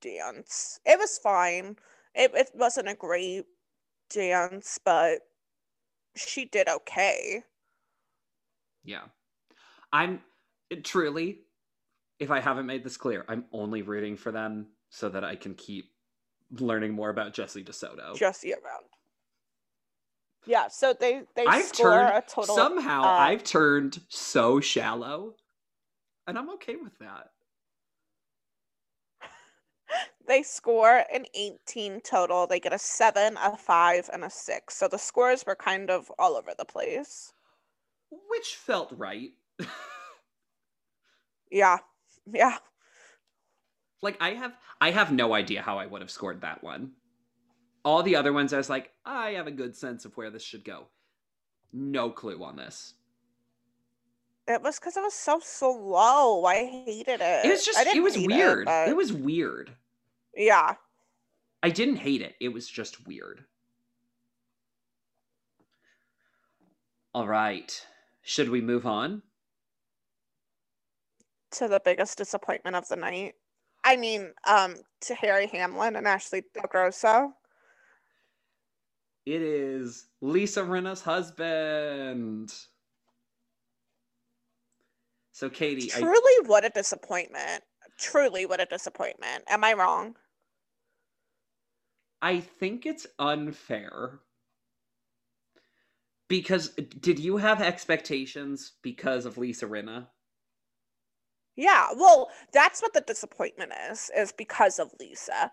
[0.00, 0.80] dance.
[0.84, 1.76] It was fine.
[2.14, 3.44] It, it wasn't a great
[4.10, 5.20] dance, but
[6.14, 7.42] she did okay.
[8.84, 9.02] Yeah.
[9.92, 10.20] I'm
[10.70, 11.40] it- truly,
[12.18, 15.54] if I haven't made this clear, I'm only rooting for them so that I can
[15.54, 15.90] keep
[16.50, 18.14] learning more about Jesse DeSoto.
[18.16, 18.84] Jesse around.
[20.46, 22.54] Yeah, so they they I've score turned a total.
[22.54, 25.34] somehow uh, I've turned so shallow.
[26.26, 27.30] And I'm okay with that.
[30.26, 32.46] They score an 18 total.
[32.46, 34.74] They get a 7, a 5, and a 6.
[34.74, 37.32] So the scores were kind of all over the place.
[38.28, 39.32] Which felt right.
[41.50, 41.78] Yeah.
[42.32, 42.56] Yeah.
[44.02, 46.92] Like I have I have no idea how I would have scored that one.
[47.84, 50.42] All the other ones I was like, I have a good sense of where this
[50.42, 50.86] should go.
[51.72, 52.94] No clue on this.
[54.46, 56.44] It was because it was so slow.
[56.44, 57.44] I hated it.
[57.46, 58.66] It was just it was weird.
[58.66, 59.70] but- It was weird.
[60.36, 60.74] Yeah.
[61.62, 62.34] I didn't hate it.
[62.40, 63.44] It was just weird.
[67.14, 67.86] All right.
[68.22, 69.22] Should we move on?
[71.52, 73.34] To the biggest disappointment of the night.
[73.84, 77.34] I mean, um, to Harry Hamlin and Ashley Del Grosso.
[79.26, 82.52] It is Lisa Rinna's husband.
[85.32, 87.62] So Katie, I, Truly, what a disappointment.
[87.98, 89.44] Truly, what a disappointment.
[89.48, 90.16] Am I wrong?
[92.24, 94.20] I think it's unfair.
[96.26, 100.06] Because did you have expectations because of Lisa Rinna?
[101.54, 105.50] Yeah, well, that's what the disappointment is, is because of Lisa.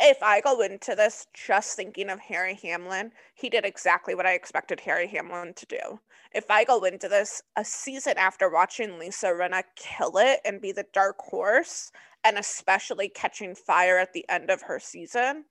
[0.00, 4.32] If I go into this just thinking of Harry Hamlin, he did exactly what I
[4.32, 6.00] expected Harry Hamlin to do.
[6.32, 10.72] If I go into this a season after watching Lisa Rinna kill it and be
[10.72, 11.92] the dark horse,
[12.24, 15.44] and especially catching fire at the end of her season,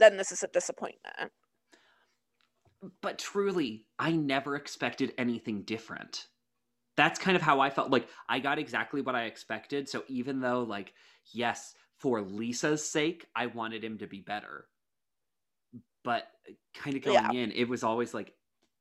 [0.00, 1.30] then this is a disappointment.
[3.02, 6.26] But truly, I never expected anything different.
[6.96, 7.90] That's kind of how I felt.
[7.90, 9.88] Like, I got exactly what I expected.
[9.88, 10.94] So, even though, like,
[11.32, 14.66] yes, for Lisa's sake, I wanted him to be better.
[16.02, 16.26] But
[16.74, 17.42] kind of going Yeah.
[17.42, 18.34] in, it was always like,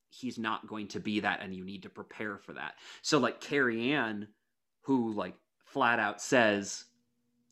[0.09, 2.75] he's not going to be that, and you need to prepare for that.
[3.01, 4.29] So, like, Carrie Ann,
[4.81, 6.85] who, like, flat out says,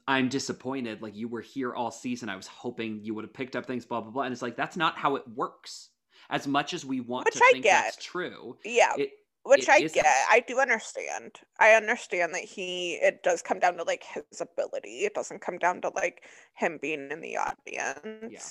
[0.07, 1.01] I'm disappointed.
[1.01, 2.29] Like, you were here all season.
[2.29, 4.23] I was hoping you would have picked up things, blah, blah, blah.
[4.23, 5.89] And it's like, that's not how it works.
[6.29, 7.97] As much as we want Which to I think that's get.
[7.97, 9.11] true, Yeah, it
[9.43, 9.93] which it I isn't.
[9.93, 10.25] get.
[10.29, 11.39] I do understand.
[11.59, 15.05] I understand that he it does come down to like his ability.
[15.05, 16.23] It doesn't come down to like
[16.55, 18.27] him being in the audience.
[18.27, 18.49] Yeah.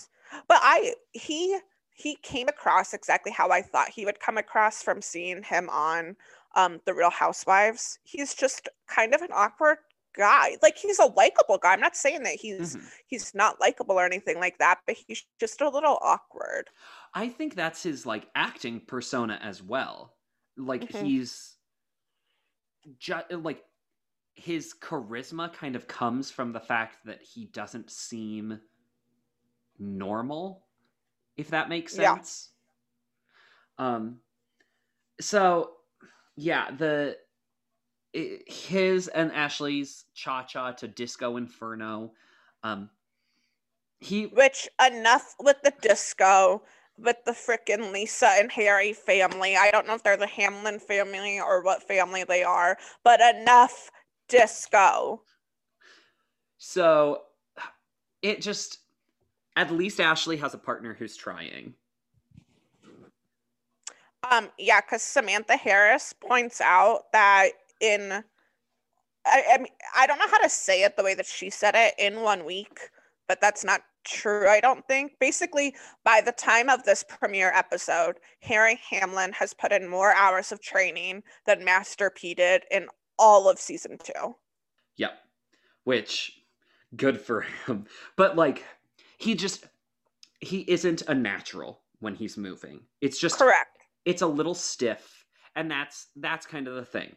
[0.49, 1.59] But I he
[1.95, 6.17] he came across exactly how I thought he would come across from seeing him on
[6.55, 7.99] um The Real Housewives.
[8.05, 9.79] He's just kind of an awkward
[10.17, 10.57] guy.
[10.62, 11.73] Like he's a likable guy.
[11.73, 12.91] I'm not saying that he's Mhm.
[13.07, 16.71] he's not likable or anything like that, but he's just a little awkward.
[17.14, 20.17] I think that's his like acting persona as well.
[20.57, 20.91] Like Mhm.
[20.91, 21.59] he's
[22.99, 23.64] ju- like
[24.35, 28.61] his charisma kind of comes from the fact that he doesn't seem
[29.79, 30.67] normal
[31.37, 32.19] if that makes Yeah.
[32.19, 32.53] sense.
[33.79, 34.21] Um
[35.21, 35.77] so
[36.37, 37.19] yeah, the
[38.17, 42.12] i- his and Ashly's cha-cha to Disco Inferno
[42.62, 42.91] um
[44.01, 46.62] he Which enough with the disco
[46.99, 49.57] with the frickin' Lisa and Harry family.
[49.57, 53.91] I don't know if they're the Hamlin family or what family they are, but enough
[54.29, 55.23] disco.
[56.59, 57.23] So
[58.23, 58.79] it just
[59.57, 61.75] at least Ashly has a partner who's trying.
[64.31, 67.51] Um, yeah, because Samantha Harris points out that
[67.81, 68.22] in
[69.24, 71.74] I, I mean I don't know how to say it the way that she said
[71.74, 72.79] it in one week,
[73.29, 75.12] but that's not true, I don't think.
[75.18, 75.74] Basically,
[76.05, 80.61] by the time of this premiere episode, Harry Hamlin has put in more hours of
[80.62, 82.87] training than Master P did in
[83.18, 84.37] all of season two.
[84.97, 85.12] Yep.
[85.85, 86.41] Which
[86.95, 87.87] good for him.
[88.16, 88.64] But like
[89.18, 89.66] he just
[90.41, 92.81] he isn't a natural when he's moving.
[93.01, 93.79] It's just Correct.
[94.05, 97.16] it's a little stiff and that's that's kind of the thing.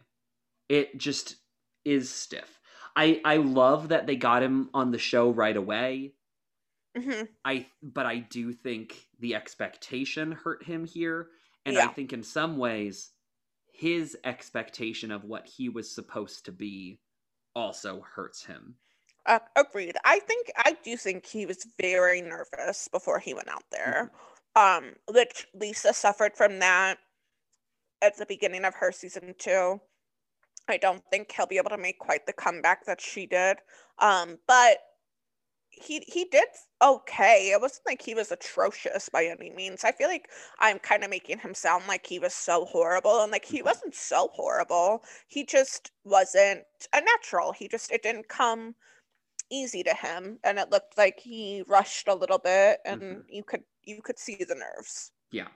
[0.70, 1.36] It just
[1.84, 2.60] is stiff.
[2.96, 6.14] I I love that they got him on the show right away.
[6.98, 11.30] hmm I but I do think the expectation hurt him here
[11.66, 11.86] and Yeah.
[11.86, 13.12] I think in some ways
[13.72, 17.00] his expectation of what he was supposed to be
[17.56, 18.76] also hurts him.
[19.26, 19.96] Uh, agreed.
[20.06, 24.12] I think I do think he was very nervous before he went out there.
[24.56, 26.98] Um, which Lisa suffered from that
[28.02, 29.80] at the beginning of her season two.
[30.70, 33.58] I don't think he'll be able to make quite the comeback that she did.
[34.00, 34.80] Um, but
[35.72, 36.48] he he did
[36.84, 37.52] okay.
[37.52, 39.84] It wasn't like he was atrocious by any means.
[39.84, 43.32] I feel like I'm kind of making him sound like he was so horrible, and
[43.32, 43.80] like he Mhm.
[43.82, 45.04] wasn't so horrible.
[45.28, 47.54] He just wasn't a natural.
[47.54, 48.76] He just it didn't come
[49.52, 53.30] easy to him, and it looked like he rushed a little bit, and Mhm.
[53.30, 55.12] you could you could see the nerves.
[55.32, 55.50] Yeah.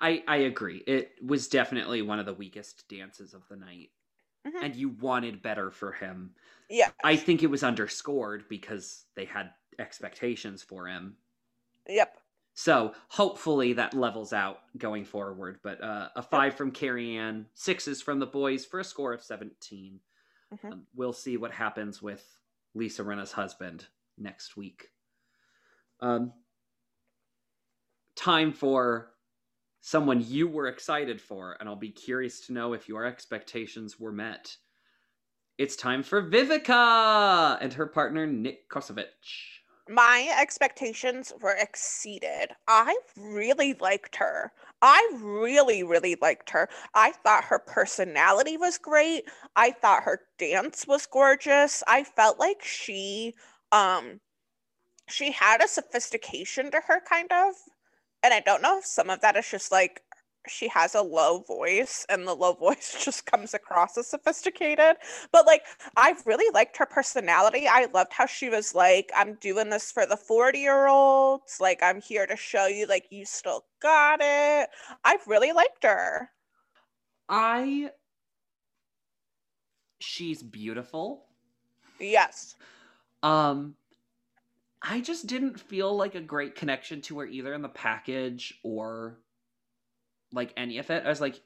[0.00, 0.78] I I agree.
[0.86, 3.90] It was definitely one of the weakest dances of the night.
[4.46, 4.62] Mhm.
[4.62, 6.34] And you wanted better for him.
[6.68, 11.16] Yeah, I think it was underscored because they had expectations for him.
[11.88, 12.16] yep.
[12.54, 15.60] So hopefully that levels out going forward.
[15.62, 19.22] But uh, a five from Carrie Ann, sixes from the boys for a score of
[19.22, 20.00] 17.
[20.52, 20.72] Mhm.
[20.72, 22.38] Um, we'll see what happens with
[22.74, 23.86] Lisa Rinna's husband
[24.18, 24.90] next week.
[26.00, 26.32] Um,
[28.14, 29.09] time for
[29.80, 34.12] someone you were excited for, and I'll be curious to know if your expectations were
[34.12, 34.56] met.
[35.58, 39.60] It's time for Vivica and her partner Nick Kosovich.
[39.88, 42.50] My expectations were exceeded.
[42.68, 44.52] I really liked her.
[44.80, 46.68] I really, really liked her.
[46.94, 49.24] I thought her personality was great.
[49.56, 51.82] I thought her dance was gorgeous.
[51.88, 53.34] I felt like she
[53.72, 54.20] um
[55.08, 57.54] she had a sophistication to her kind of.
[58.22, 60.02] And I don't know if some of that is just like
[60.48, 64.96] she has a low voice and the low voice just comes across as sophisticated.
[65.32, 65.62] But like
[65.96, 67.66] I really liked her personality.
[67.68, 71.58] I loved how she was like, I'm doing this for the 40 year olds.
[71.60, 74.68] Like, I'm here to show you, like, you still got it.
[75.04, 76.30] I really liked her.
[77.28, 77.90] I.
[80.00, 81.26] She's beautiful.
[81.98, 82.56] Yes.
[83.22, 83.74] Um,
[84.82, 89.18] I just didn't feel like a great connection to her either in the package or
[90.32, 91.04] like any of it.
[91.04, 91.40] I was like,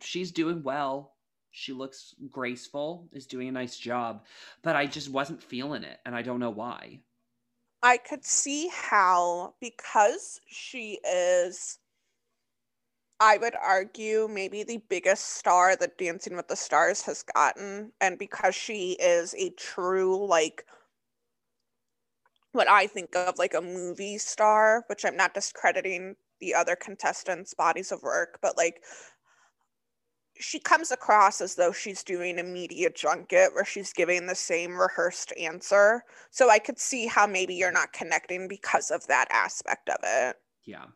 [0.00, 1.14] she's doing well.
[1.52, 4.24] She looks graceful, is doing a nice job,
[4.62, 7.00] but I just wasn't feeling it, and I don't know why.
[7.82, 11.78] I could see how, because she is,
[13.18, 17.92] I would argue, maybe the biggest star that Dancing with the Stars has gotten.
[18.00, 20.66] And because she is a true, like,
[22.52, 27.54] what I think of like a movie star, which I'm not discrediting the other contestants'
[27.54, 28.82] bodies of work, but like,
[30.42, 34.74] she comes across as though she's doing a media junket where she's giving the same
[34.74, 36.02] rehearsed answer.
[36.30, 40.36] So I could see how maybe you're not connecting because of that aspect of it.
[40.64, 40.86] Yeah.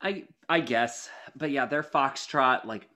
[0.00, 2.88] I I guess, but yeah, their foxtrot like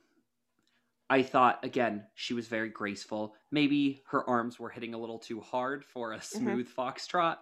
[1.11, 3.35] I thought again, she was very graceful.
[3.51, 7.39] Maybe her arms were hitting a little too hard for a smooth foxtrot,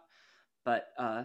[0.64, 1.24] but uh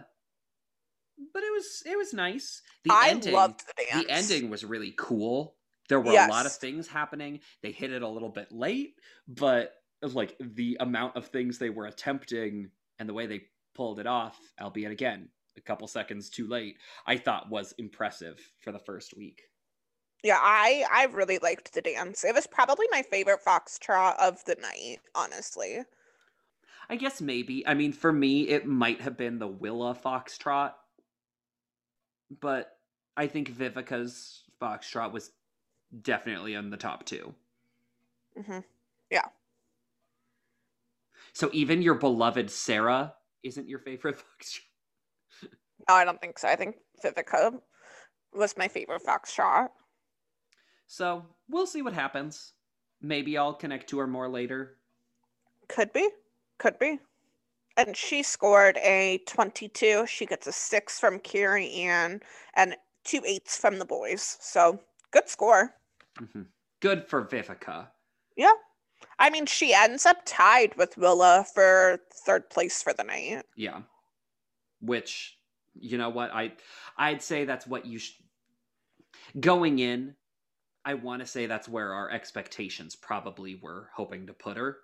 [1.32, 2.62] but it was it was nice.
[2.84, 4.06] The I ending loved the dance.
[4.06, 5.56] the ending was really cool.
[5.88, 7.40] There were a lot of things happening.
[7.62, 8.94] They hit it a little bit late,
[9.28, 13.42] but like the amount of things they were attempting and the way they
[13.74, 16.76] pulled it off, albeit again a couple seconds too late,
[17.06, 19.42] I thought was impressive for the first week.
[20.24, 22.24] Yeah, I I really liked the dance.
[22.24, 25.84] It was probably my favorite foxtrot of the night, honestly.
[26.88, 27.66] I guess maybe.
[27.66, 30.74] I mean, for me, it might have been the Willa Foxtrot,
[32.40, 32.78] but
[33.16, 35.32] I think Vivica's Foxtrot was
[36.02, 37.34] definitely in the top two.
[38.36, 38.60] hmm
[39.10, 39.28] Yeah.
[41.34, 44.62] So even your beloved Sara isn't your favorite Foxtrot.
[45.88, 46.48] No, I don't think so.
[46.48, 47.60] I think Vivica
[48.32, 49.70] was my favorite foxtrot.
[50.86, 52.52] So we'll see what happens.
[53.00, 54.76] Maybe I'll connect to her more later.
[55.68, 56.08] Could be.
[56.58, 56.98] Could be.
[57.76, 60.06] And she scored a 22.
[60.06, 62.20] She gets a six from Carrie Ann
[62.54, 64.36] and two eights from the boys.
[64.40, 64.80] So
[65.10, 65.74] good score.
[66.16, 66.46] Mhm.
[66.80, 67.88] Good for Vivica.
[68.36, 68.52] Yeah.
[69.18, 73.44] I mean, she ends up tied with Willa for third place for the night.
[73.56, 73.82] Yeah.
[74.80, 75.38] Which,
[75.74, 76.30] you know what?
[76.32, 76.52] I
[76.96, 78.20] I'd say that's what you sh-
[79.40, 80.14] going in.
[80.84, 84.78] I want to say that's where our expectations probably were hoping to put her.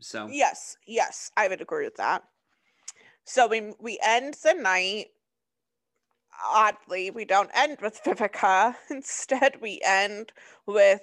[0.00, 2.24] So Yes, yes, I would agree with that.
[3.24, 5.06] So we we end the night.
[6.44, 8.74] Oddly, we don't end with Vivica.
[8.90, 10.32] Instead, we end
[10.66, 11.00] with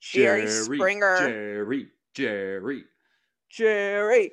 [0.00, 1.28] Jerry, Springer.
[1.28, 2.84] Jerry, Jerry.
[3.50, 4.32] Jerry.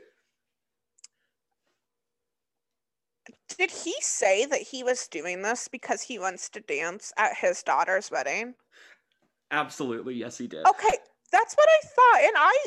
[3.57, 7.64] Did he say that he was doing this because he wants to dance at his
[7.64, 8.56] daughter's wedding?
[9.51, 10.69] Absolutely, yes, he did.
[10.69, 10.97] Okay,
[11.31, 12.57] that's what I thought, and I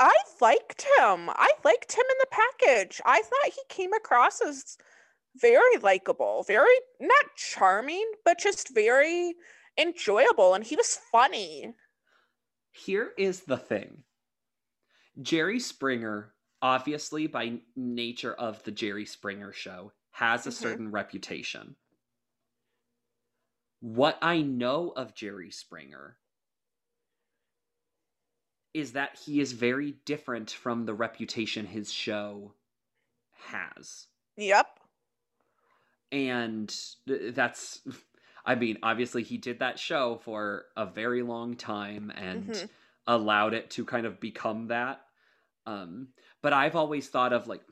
[0.00, 1.30] I liked him.
[1.30, 3.00] I liked him in the package.
[3.06, 4.78] I thought he came across as
[5.36, 9.34] very likable, very not charming, but just very
[9.78, 11.74] enjoyable, and he was funny.
[12.72, 14.04] Here is the thing
[15.20, 20.52] Jerry Springer, obviously, by nature of the Jerry Springer show, has a Mhm.
[20.52, 21.76] certain reputation.
[23.84, 26.18] What I know of Jerry Springer
[28.74, 32.54] is that he is very different from the reputation his show
[33.32, 34.08] has.
[34.36, 34.80] Yep.
[36.12, 36.74] and
[37.06, 37.80] that's
[38.46, 42.68] i mean obviously he did that show for a very long time and Mhm.
[43.06, 45.00] allowed it to kind of become that
[45.66, 46.08] um
[46.42, 47.62] but i've always thought of like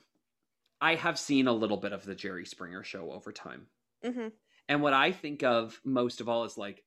[0.80, 3.66] i have seen a little bit of the jerry springer show over time
[4.02, 4.28] hmm
[4.68, 6.84] and what i think of most of all is like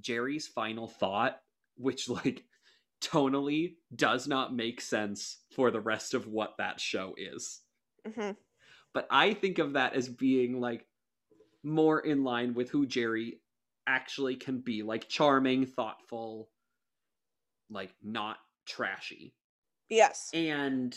[0.00, 1.40] jerry's final thought
[1.76, 2.44] which like
[3.00, 7.60] tonally does not make sense for the rest of what that show is.
[8.14, 8.30] hmm
[8.94, 10.86] But I think of that as being like
[11.62, 13.40] more in line with who Jerry
[13.86, 16.48] actually can be like charming, thoughtful,
[17.70, 19.34] like not trashy.
[19.88, 20.30] Yes.
[20.32, 20.96] And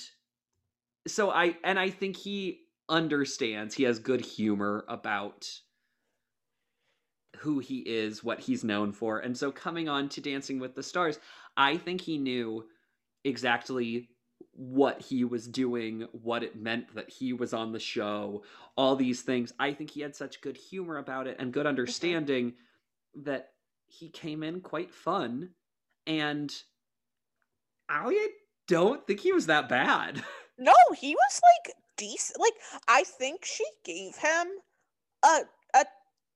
[1.07, 5.47] so I and I think he understands, he has good humor about
[7.39, 9.19] who he is, what he's known for.
[9.19, 11.19] And so coming on to Dancing with the Stars,
[11.55, 12.65] I think he knew
[13.23, 14.09] exactly
[14.53, 18.43] what he was doing, what it meant that he was on the show,
[18.75, 19.53] all these things.
[19.59, 22.53] I think he had such good humor about it and good understanding
[23.23, 23.49] that
[23.87, 25.49] he came in quite fun.
[26.07, 26.53] And
[27.87, 28.27] I
[28.67, 30.23] don't think he was that bad.
[30.61, 32.37] No, he was like decent.
[32.37, 32.51] Like
[32.85, 34.47] I think she gave him
[35.23, 35.43] a a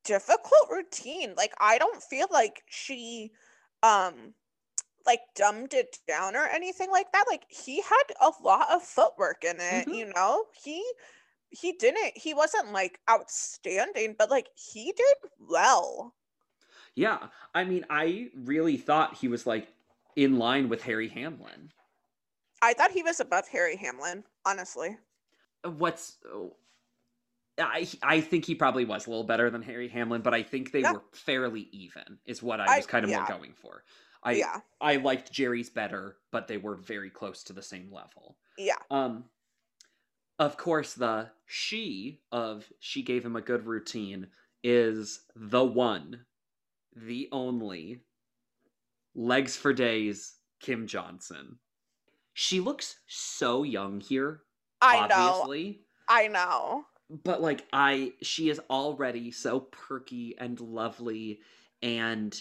[0.04, 1.34] difficult routine.
[1.36, 3.32] Like I don't feel like she
[3.84, 4.36] um
[5.06, 7.26] like dumbed it down or anything like that.
[7.30, 9.94] Like he had a lot of footwork in it, Mhm.
[9.94, 10.46] you know?
[10.64, 10.86] He
[11.52, 16.16] he didn't he wasn't like outstanding, but like he did well.
[16.96, 19.68] Yeah, I mean, I really thought he was like
[20.16, 21.72] in line with Harry Hamlin.
[22.64, 24.98] I thought he was above Harry Hamlin, honestly.
[25.64, 26.18] What's
[27.60, 30.72] I I think he probably was a little better than Harry Hamlin, but I think
[30.72, 30.94] they Yeah.
[30.94, 32.20] were fairly even.
[32.26, 33.20] Is what I I- was kind of yeah.
[33.20, 33.84] more going for.
[34.24, 34.62] I yeah.
[34.82, 38.38] I liked Jerry's better, but they were very close to the same level.
[38.58, 38.78] Yeah.
[38.90, 39.30] Um
[40.40, 44.32] of course the she of she gave him a good routine
[44.64, 46.26] is the one,
[46.96, 48.06] the only
[49.16, 51.60] legs for days Kym Johnson.
[52.34, 54.44] She looks so young here,
[54.82, 55.76] I know.
[56.08, 56.86] I know.
[57.24, 61.42] But like I she is already so perky and lovely
[61.82, 62.40] and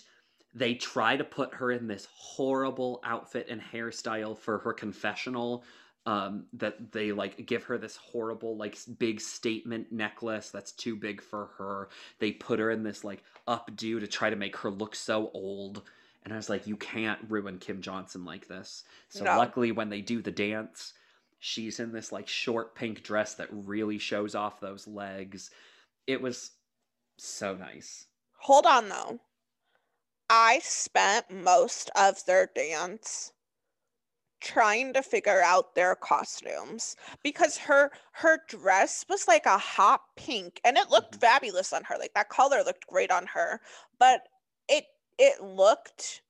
[0.55, 5.65] they try to put her in this horrible outfit and hairstyle for her confessional
[6.05, 11.23] um that they like give her this horrible like big statement necklace that's too big
[11.23, 11.89] for her
[12.19, 15.83] they put her in this like updo to try to make her look so old
[16.25, 19.37] and i was like you can't ruin kym johnson like this so No.
[19.37, 20.93] luckily when they do the dance
[21.43, 25.51] she's in this like short pink dress that really shows off those legs
[26.07, 26.53] it was
[27.19, 28.09] so nice
[28.41, 29.21] Hold on though.
[30.31, 33.33] I spent most of their dance
[34.41, 40.61] trying to figure out their costumes because her her dress was like a hot pink
[40.65, 41.21] and it looked Mhm.
[41.21, 41.97] fabulous on her.
[41.97, 43.61] Like that color looked great on her,
[43.99, 44.29] but
[44.69, 44.87] it
[45.19, 46.23] it looked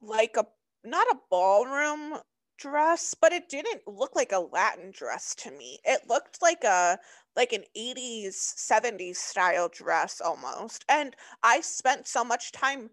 [0.00, 0.46] like a
[0.84, 2.20] not a ballroom
[2.60, 5.78] dress, but it didn't look like a Latin dress to me.
[5.84, 6.98] It looked like a
[7.36, 10.84] like an 80s 70s style dress almost.
[10.88, 12.90] And I spent so much time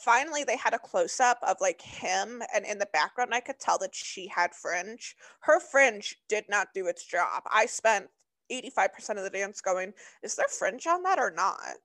[0.00, 3.58] finally they had a close up of like him and in the background I could
[3.58, 5.16] tell that she had fringe.
[5.40, 7.44] Her fringe did not do its job.
[7.50, 8.08] I spent
[8.50, 9.92] 85% of the dance going,
[10.22, 11.76] is there fringe on that or not?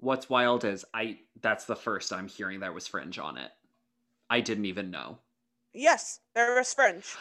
[0.00, 3.50] what's wild is i that's the first i'm hearing there was fringe on it
[4.30, 5.18] i didn't even know
[5.72, 7.16] Yes, there was French.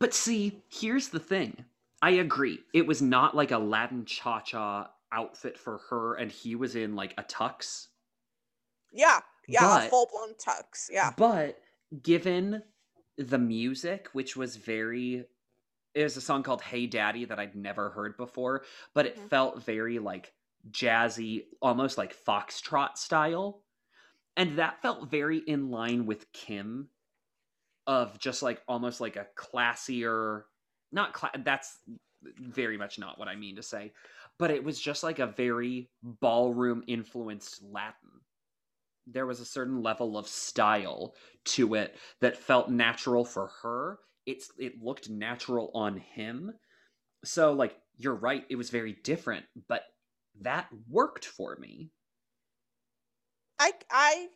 [0.00, 1.64] But see, here's the thing.
[2.02, 2.64] I agree.
[2.72, 6.96] It was not like a Latin cha cha outfit for her, and he was in
[6.96, 7.88] like a tux.
[8.92, 10.88] Yeah, yeah, a full blown tux.
[10.90, 11.12] Yeah.
[11.16, 11.60] But
[12.02, 12.62] given
[13.16, 15.26] the music, which was very.
[15.94, 18.64] It was a song called Hey Daddy that I'd never heard before,
[18.94, 19.28] but it Mhm.
[19.28, 20.34] felt very like
[20.70, 23.64] jazzy, almost like foxtrot style.
[24.36, 26.90] And that felt very in line with Kim
[27.90, 30.42] of just like almost like a classier
[30.92, 31.78] not cla- that's
[32.38, 33.92] very much not what I mean to say,
[34.38, 38.10] but it was just like a very ballroom influenced Latin.
[39.08, 43.98] There was a certain level of style to it that felt natural for her.
[44.24, 46.52] It's it looked natural on him.
[47.24, 49.82] So like you're right, it was very different, but
[50.42, 51.90] that worked for me.
[53.58, 54.28] I I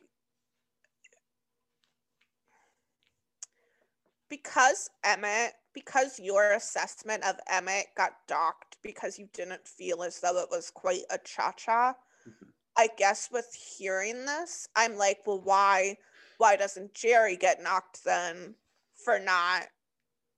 [4.28, 10.38] because Emmitt because your assessment of Emmitt got docked because you didn't feel as though
[10.38, 11.94] it was quite a cha-cha.
[12.26, 12.52] Mhm.
[12.76, 15.98] I guess with hearing this, I'm like, well, why
[16.38, 18.56] why doesn't Jerry get knocked then
[19.05, 19.68] for not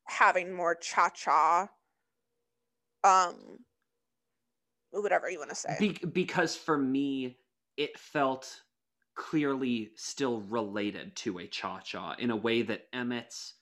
[0.04, 1.68] having more cha-cha?
[3.04, 3.64] Um
[4.90, 5.76] whatever you want to say.
[5.78, 7.38] Be- because for me,
[7.76, 8.62] it felt
[9.14, 13.54] clearly still related to a cha cha in a way that Emmitt's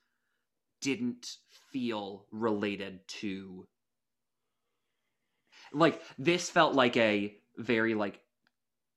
[0.84, 1.38] didn't
[1.72, 3.66] feel related to.
[5.72, 8.20] Like, this felt like a very, like,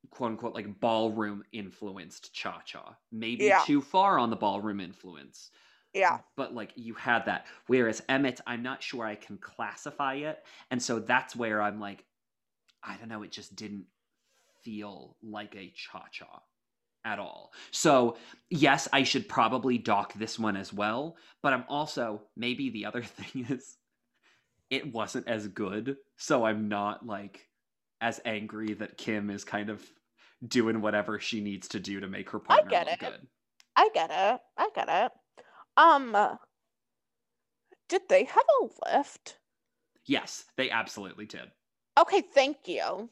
[0.09, 2.95] quote unquote like ballroom influenced cha cha.
[3.11, 3.63] Maybe Yeah.
[3.65, 5.51] too far on the ballroom influence.
[5.93, 6.19] Yeah.
[6.35, 7.47] But like you had that.
[7.67, 10.45] Whereas Emmitt, I'm not sure I can classify it.
[10.71, 12.05] And so that's where I'm like,
[12.83, 13.85] I don't know, it just didn't
[14.63, 16.41] feel like a cha cha
[17.05, 17.53] at all.
[17.71, 18.17] So,
[18.49, 21.17] yes, I should probably dock this one as well.
[21.41, 23.77] But I'm also, maybe the other thing is,
[24.69, 25.97] it wasn't as good.
[26.17, 27.47] So I'm not like
[28.01, 29.83] as angry that Kym is kind of
[30.45, 32.99] doing whatever she needs to do to make her partner I get look it.
[32.99, 33.27] good.
[33.75, 34.41] I get it.
[34.57, 35.11] I get it.
[35.77, 36.37] Um
[37.89, 39.39] did they have a lift?
[40.05, 41.51] Yes, they absolutely did.
[41.97, 43.09] Okay, thank you.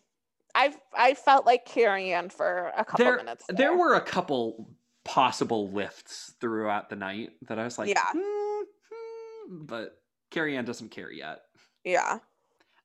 [0.55, 3.45] I've I felt like Carrie Ann for a couple there, minutes.
[3.49, 3.77] there there.
[3.77, 8.05] were a couple possible lifts throughout the night that I was like, Yeah.
[8.11, 11.41] "Hmm, hmm," but Carrie Ann doesn't care yet.
[11.83, 12.19] Yeah.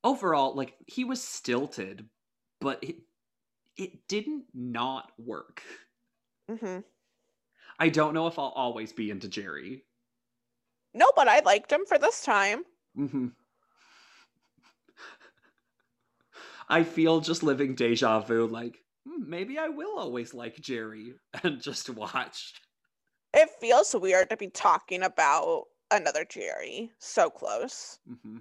[0.05, 2.09] Overall, like he was stilted,
[2.61, 2.97] but it
[3.77, 5.63] it didn't not work.
[6.49, 6.81] hmm
[7.81, 9.85] I don't know if I'll always be into Jerry.
[10.95, 12.65] No, but I liked him for this time.
[12.95, 13.33] hmm
[16.71, 21.61] I feel just living deja vu, like "Hmm, maybe I will always like Jerry and
[21.61, 22.55] just watch.
[23.35, 27.99] It feels weird to be talking about another Jerry so close.
[28.07, 28.39] hmm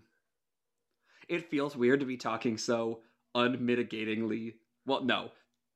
[1.28, 3.02] It feels weird to be talking so
[3.36, 4.56] unmitigatingly.
[4.86, 5.32] Well, no,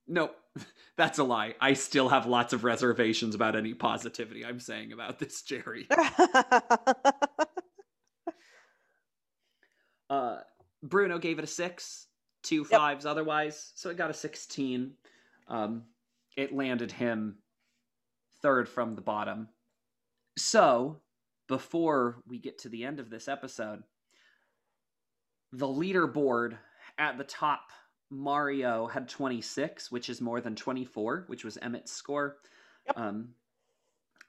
[0.07, 0.31] no,
[0.97, 1.55] that's a lie.
[1.61, 5.87] I still have lots of reservations about any positivity I'm saying about this Jerry.
[10.09, 10.39] Uh,
[10.81, 12.07] Bruno gave it a six,
[12.43, 12.79] two Yep.
[12.79, 14.95] fives otherwise, so it got a 16.
[15.47, 15.83] Um,
[16.37, 17.37] it landed him
[18.41, 19.49] third from the bottom.
[20.37, 21.01] So,
[21.47, 23.83] before we get to the end of this episode,
[25.51, 26.57] the leaderboard
[26.97, 27.69] at the top,
[28.09, 32.37] Mario had 26, which is more than 24, which was Emmitt's score.
[32.87, 32.97] Yep.
[32.97, 33.35] Um,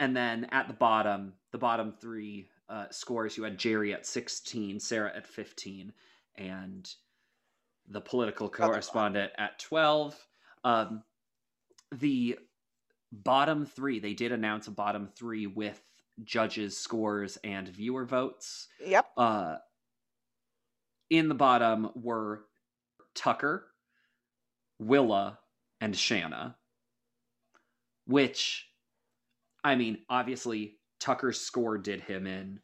[0.00, 4.80] and then at the bottom, the bottom three uh, scores, you had Jerry at 16,
[4.80, 5.92] Sara at 15,
[6.36, 6.94] and
[7.88, 10.16] the political correspondent at 12.
[10.64, 11.02] Um,
[11.92, 12.38] the
[13.12, 15.80] bottom three, they did announce a bottom three with
[16.22, 18.68] judges' scores and viewer votes.
[18.84, 19.06] yep.
[19.16, 19.56] Uh,
[21.10, 22.44] in the bottom were
[23.14, 23.66] Tucker,
[24.78, 25.38] Willa,
[25.80, 26.56] and Shanna.
[28.06, 28.68] Which,
[29.62, 32.60] I mean, obviously, Tucker's score did him in.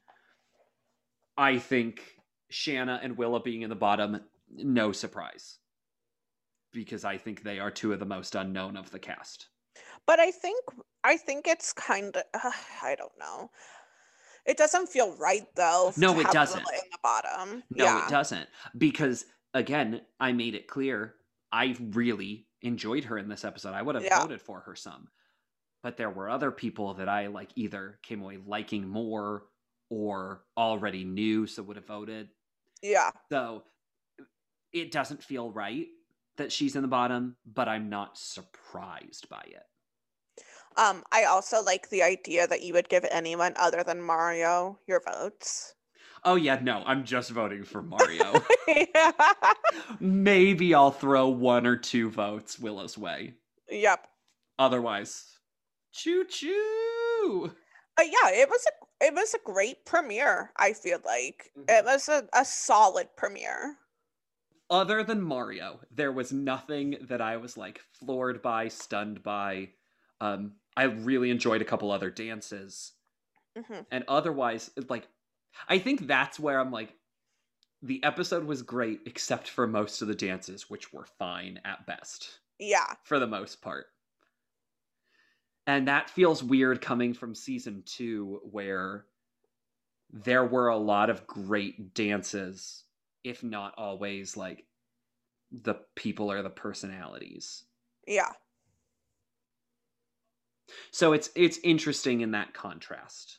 [1.36, 2.02] I think
[2.50, 4.20] Shanna and Willa being in the bottom,
[4.54, 5.58] no surprise.
[6.72, 9.48] Because I think they are two of the most unknown of the cast.
[10.06, 10.62] But I think
[11.04, 12.50] I think it's kind of uh,
[12.82, 13.50] I don't know.
[14.46, 15.92] It doesn't feel right though.
[15.96, 16.60] No, it doesn't.
[16.60, 17.62] In the bottom.
[17.70, 18.06] No, yeah.
[18.06, 18.48] it doesn't.
[18.76, 19.24] Because
[19.54, 21.14] again, I made it clear
[21.52, 23.74] I really enjoyed her in this episode.
[23.74, 24.20] I would have Yeah.
[24.20, 25.08] voted for her some.
[25.82, 29.46] But there were other people that I like either came away liking more
[29.88, 32.28] or already knew so would have voted.
[32.82, 33.10] Yeah.
[33.30, 33.64] So
[34.72, 35.86] it doesn't feel right
[36.36, 39.62] that she's in the bottom, but I'm not surprised by it.
[40.76, 45.00] Um, I also like the idea that you would give anyone other than Mario your
[45.00, 45.74] votes.
[46.24, 48.44] Oh yeah, no, I'm just voting for Mario.
[48.68, 49.12] yeah.
[50.00, 53.34] Maybe I'll throw one or two votes Willa's way.
[53.70, 54.06] Yep.
[54.58, 55.38] Otherwise,
[55.92, 57.52] choo choo.
[57.96, 60.52] But yeah, it was a it was a great premiere.
[60.56, 61.64] I feel like Mhm.
[61.68, 63.76] it was a, a solid premiere.
[64.70, 69.70] Other than Mario, there was nothing that I was like floored by, stunned by.
[70.20, 72.92] Um, I really enjoyed a couple other dances,
[73.56, 75.08] hmm and otherwise, like,
[75.68, 76.94] I think that's where I'm like,
[77.82, 82.40] the episode was great, except for most of the dances, which were fine at best.
[82.58, 82.94] Yeah.
[83.04, 83.86] for the most part.
[85.66, 89.06] And that feels weird coming from season two, where
[90.12, 92.84] there were a lot of great dances,
[93.24, 94.64] if not always like
[95.50, 97.64] the people or the personalities.
[98.06, 98.30] Yeah.
[100.92, 103.38] So it's it's interesting in that contrast.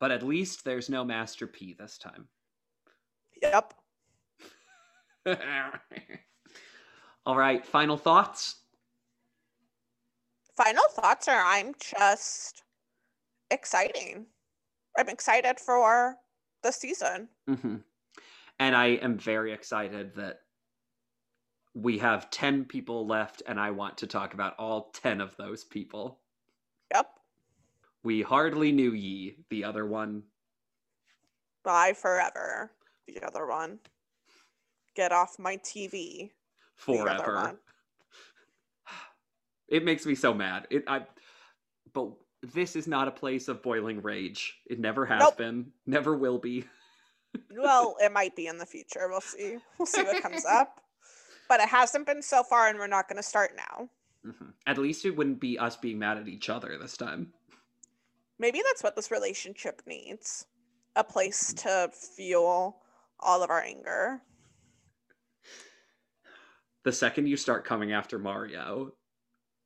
[0.00, 2.28] But at least there's no Master P this time.
[3.42, 3.74] Yep.
[7.26, 8.56] All right, final thoughts?
[10.56, 12.64] Final thoughts are I'm just
[13.50, 14.26] exciting.
[14.96, 16.16] I'm excited for
[16.62, 17.28] the season.
[17.48, 17.76] hmm
[18.58, 20.40] And I am very excited that
[21.74, 25.64] we have 10 people left, and I want to talk about all 10 of those
[25.64, 26.20] people.
[26.94, 27.10] Yep.
[28.04, 30.22] We hardly knew ye, the other one.
[31.64, 32.70] Bye forever.
[33.08, 33.80] The other one.
[34.94, 36.30] Get off my TV.
[36.76, 37.58] Forever.
[39.66, 40.66] It makes me so mad.
[40.70, 41.06] It I
[41.94, 42.10] but
[42.42, 44.60] this is not a place of boiling rage.
[44.66, 45.38] It never has Nope.
[45.38, 46.64] been, never will be.
[47.56, 49.08] well, it might be in the future.
[49.08, 49.58] We'll see.
[49.78, 50.80] We'll see what comes up.
[51.46, 53.90] But it hasn't been so far, and we're not going to start now.
[54.26, 54.54] Mhm.
[54.66, 57.34] At least it wouldn't be us being mad at each other this time.
[58.38, 60.46] Maybe that's what this relationship needs
[60.96, 62.80] a place to fuel
[63.20, 64.22] all of our anger.
[66.84, 68.94] The second you start coming after Mario,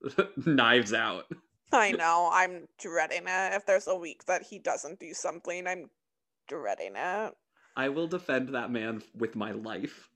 [0.47, 1.27] knives out.
[1.73, 2.29] I know.
[2.33, 3.55] I'm dreading it.
[3.55, 5.91] If there's a week that he doesn't do something, I'm
[6.49, 7.35] dreading it.
[7.79, 10.11] I will defend that man with my life.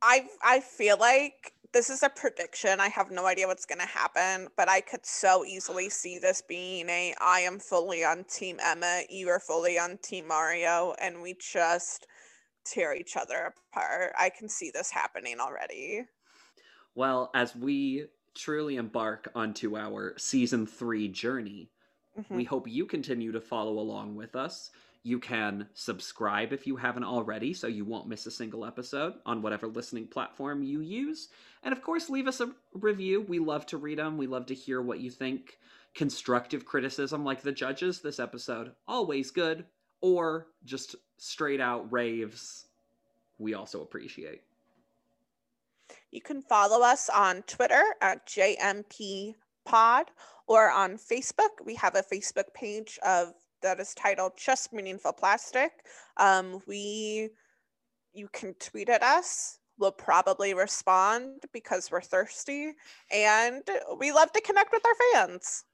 [0.00, 2.80] I I feel like this is a prediction.
[2.80, 6.42] I have no idea what's going to happen, but I could so easily see this
[6.48, 11.20] being a I am fully on team Emma, you are fully on team Mario and
[11.20, 12.06] we just
[12.64, 14.14] tear each other apart.
[14.18, 16.06] I can see this happening already.
[16.94, 21.70] Well, as we truly embark onto our season three journey,
[22.18, 22.36] Mhm.
[22.36, 24.70] we hope you continue to follow along with us.
[25.02, 29.42] You can subscribe if you haven't already, so you won't miss a single episode on
[29.42, 31.28] whatever listening platform you use.
[31.62, 33.22] And of course, leave us a review.
[33.22, 35.58] We love to read them, we love to hear what you think.
[35.94, 39.64] Constructive criticism, like the judges this episode, always good.
[40.00, 42.66] Or just straight out raves,
[43.38, 44.42] we also appreciate.
[46.10, 49.34] You can follow us on Twitter at JMP
[49.64, 50.10] Pod
[50.46, 51.64] or on Facebook.
[51.64, 55.72] We have a Facebook page of that is titled Just Meaningful Plastic.
[56.16, 57.30] Um, we
[58.12, 59.58] you can tweet at us.
[59.78, 62.72] We'll probably respond because we're thirsty
[63.12, 63.62] and
[63.98, 65.64] we love to connect with our fans.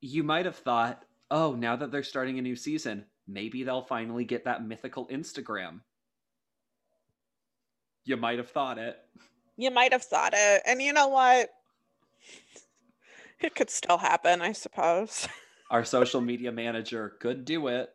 [0.00, 4.24] you might have thought, oh, now that they're starting a new season, maybe they'll finally
[4.24, 5.80] get that mythical Instagram.
[8.04, 8.96] You might have thought it.
[9.56, 10.62] You might have thought it.
[10.66, 11.50] And you know what?
[13.40, 15.28] It could still happen, I suppose.
[15.70, 17.90] Our social media manager could do it.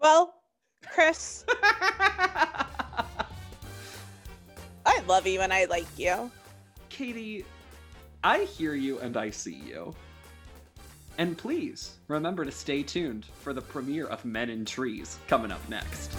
[0.00, 0.34] Well,
[0.92, 2.66] Chris, I
[5.06, 6.30] love you and I like you.
[6.88, 7.44] Katie,
[8.24, 9.94] I hear you and I see you.
[11.18, 15.66] And please remember to stay tuned for the premiere of Men in Trees coming up
[15.68, 16.16] next.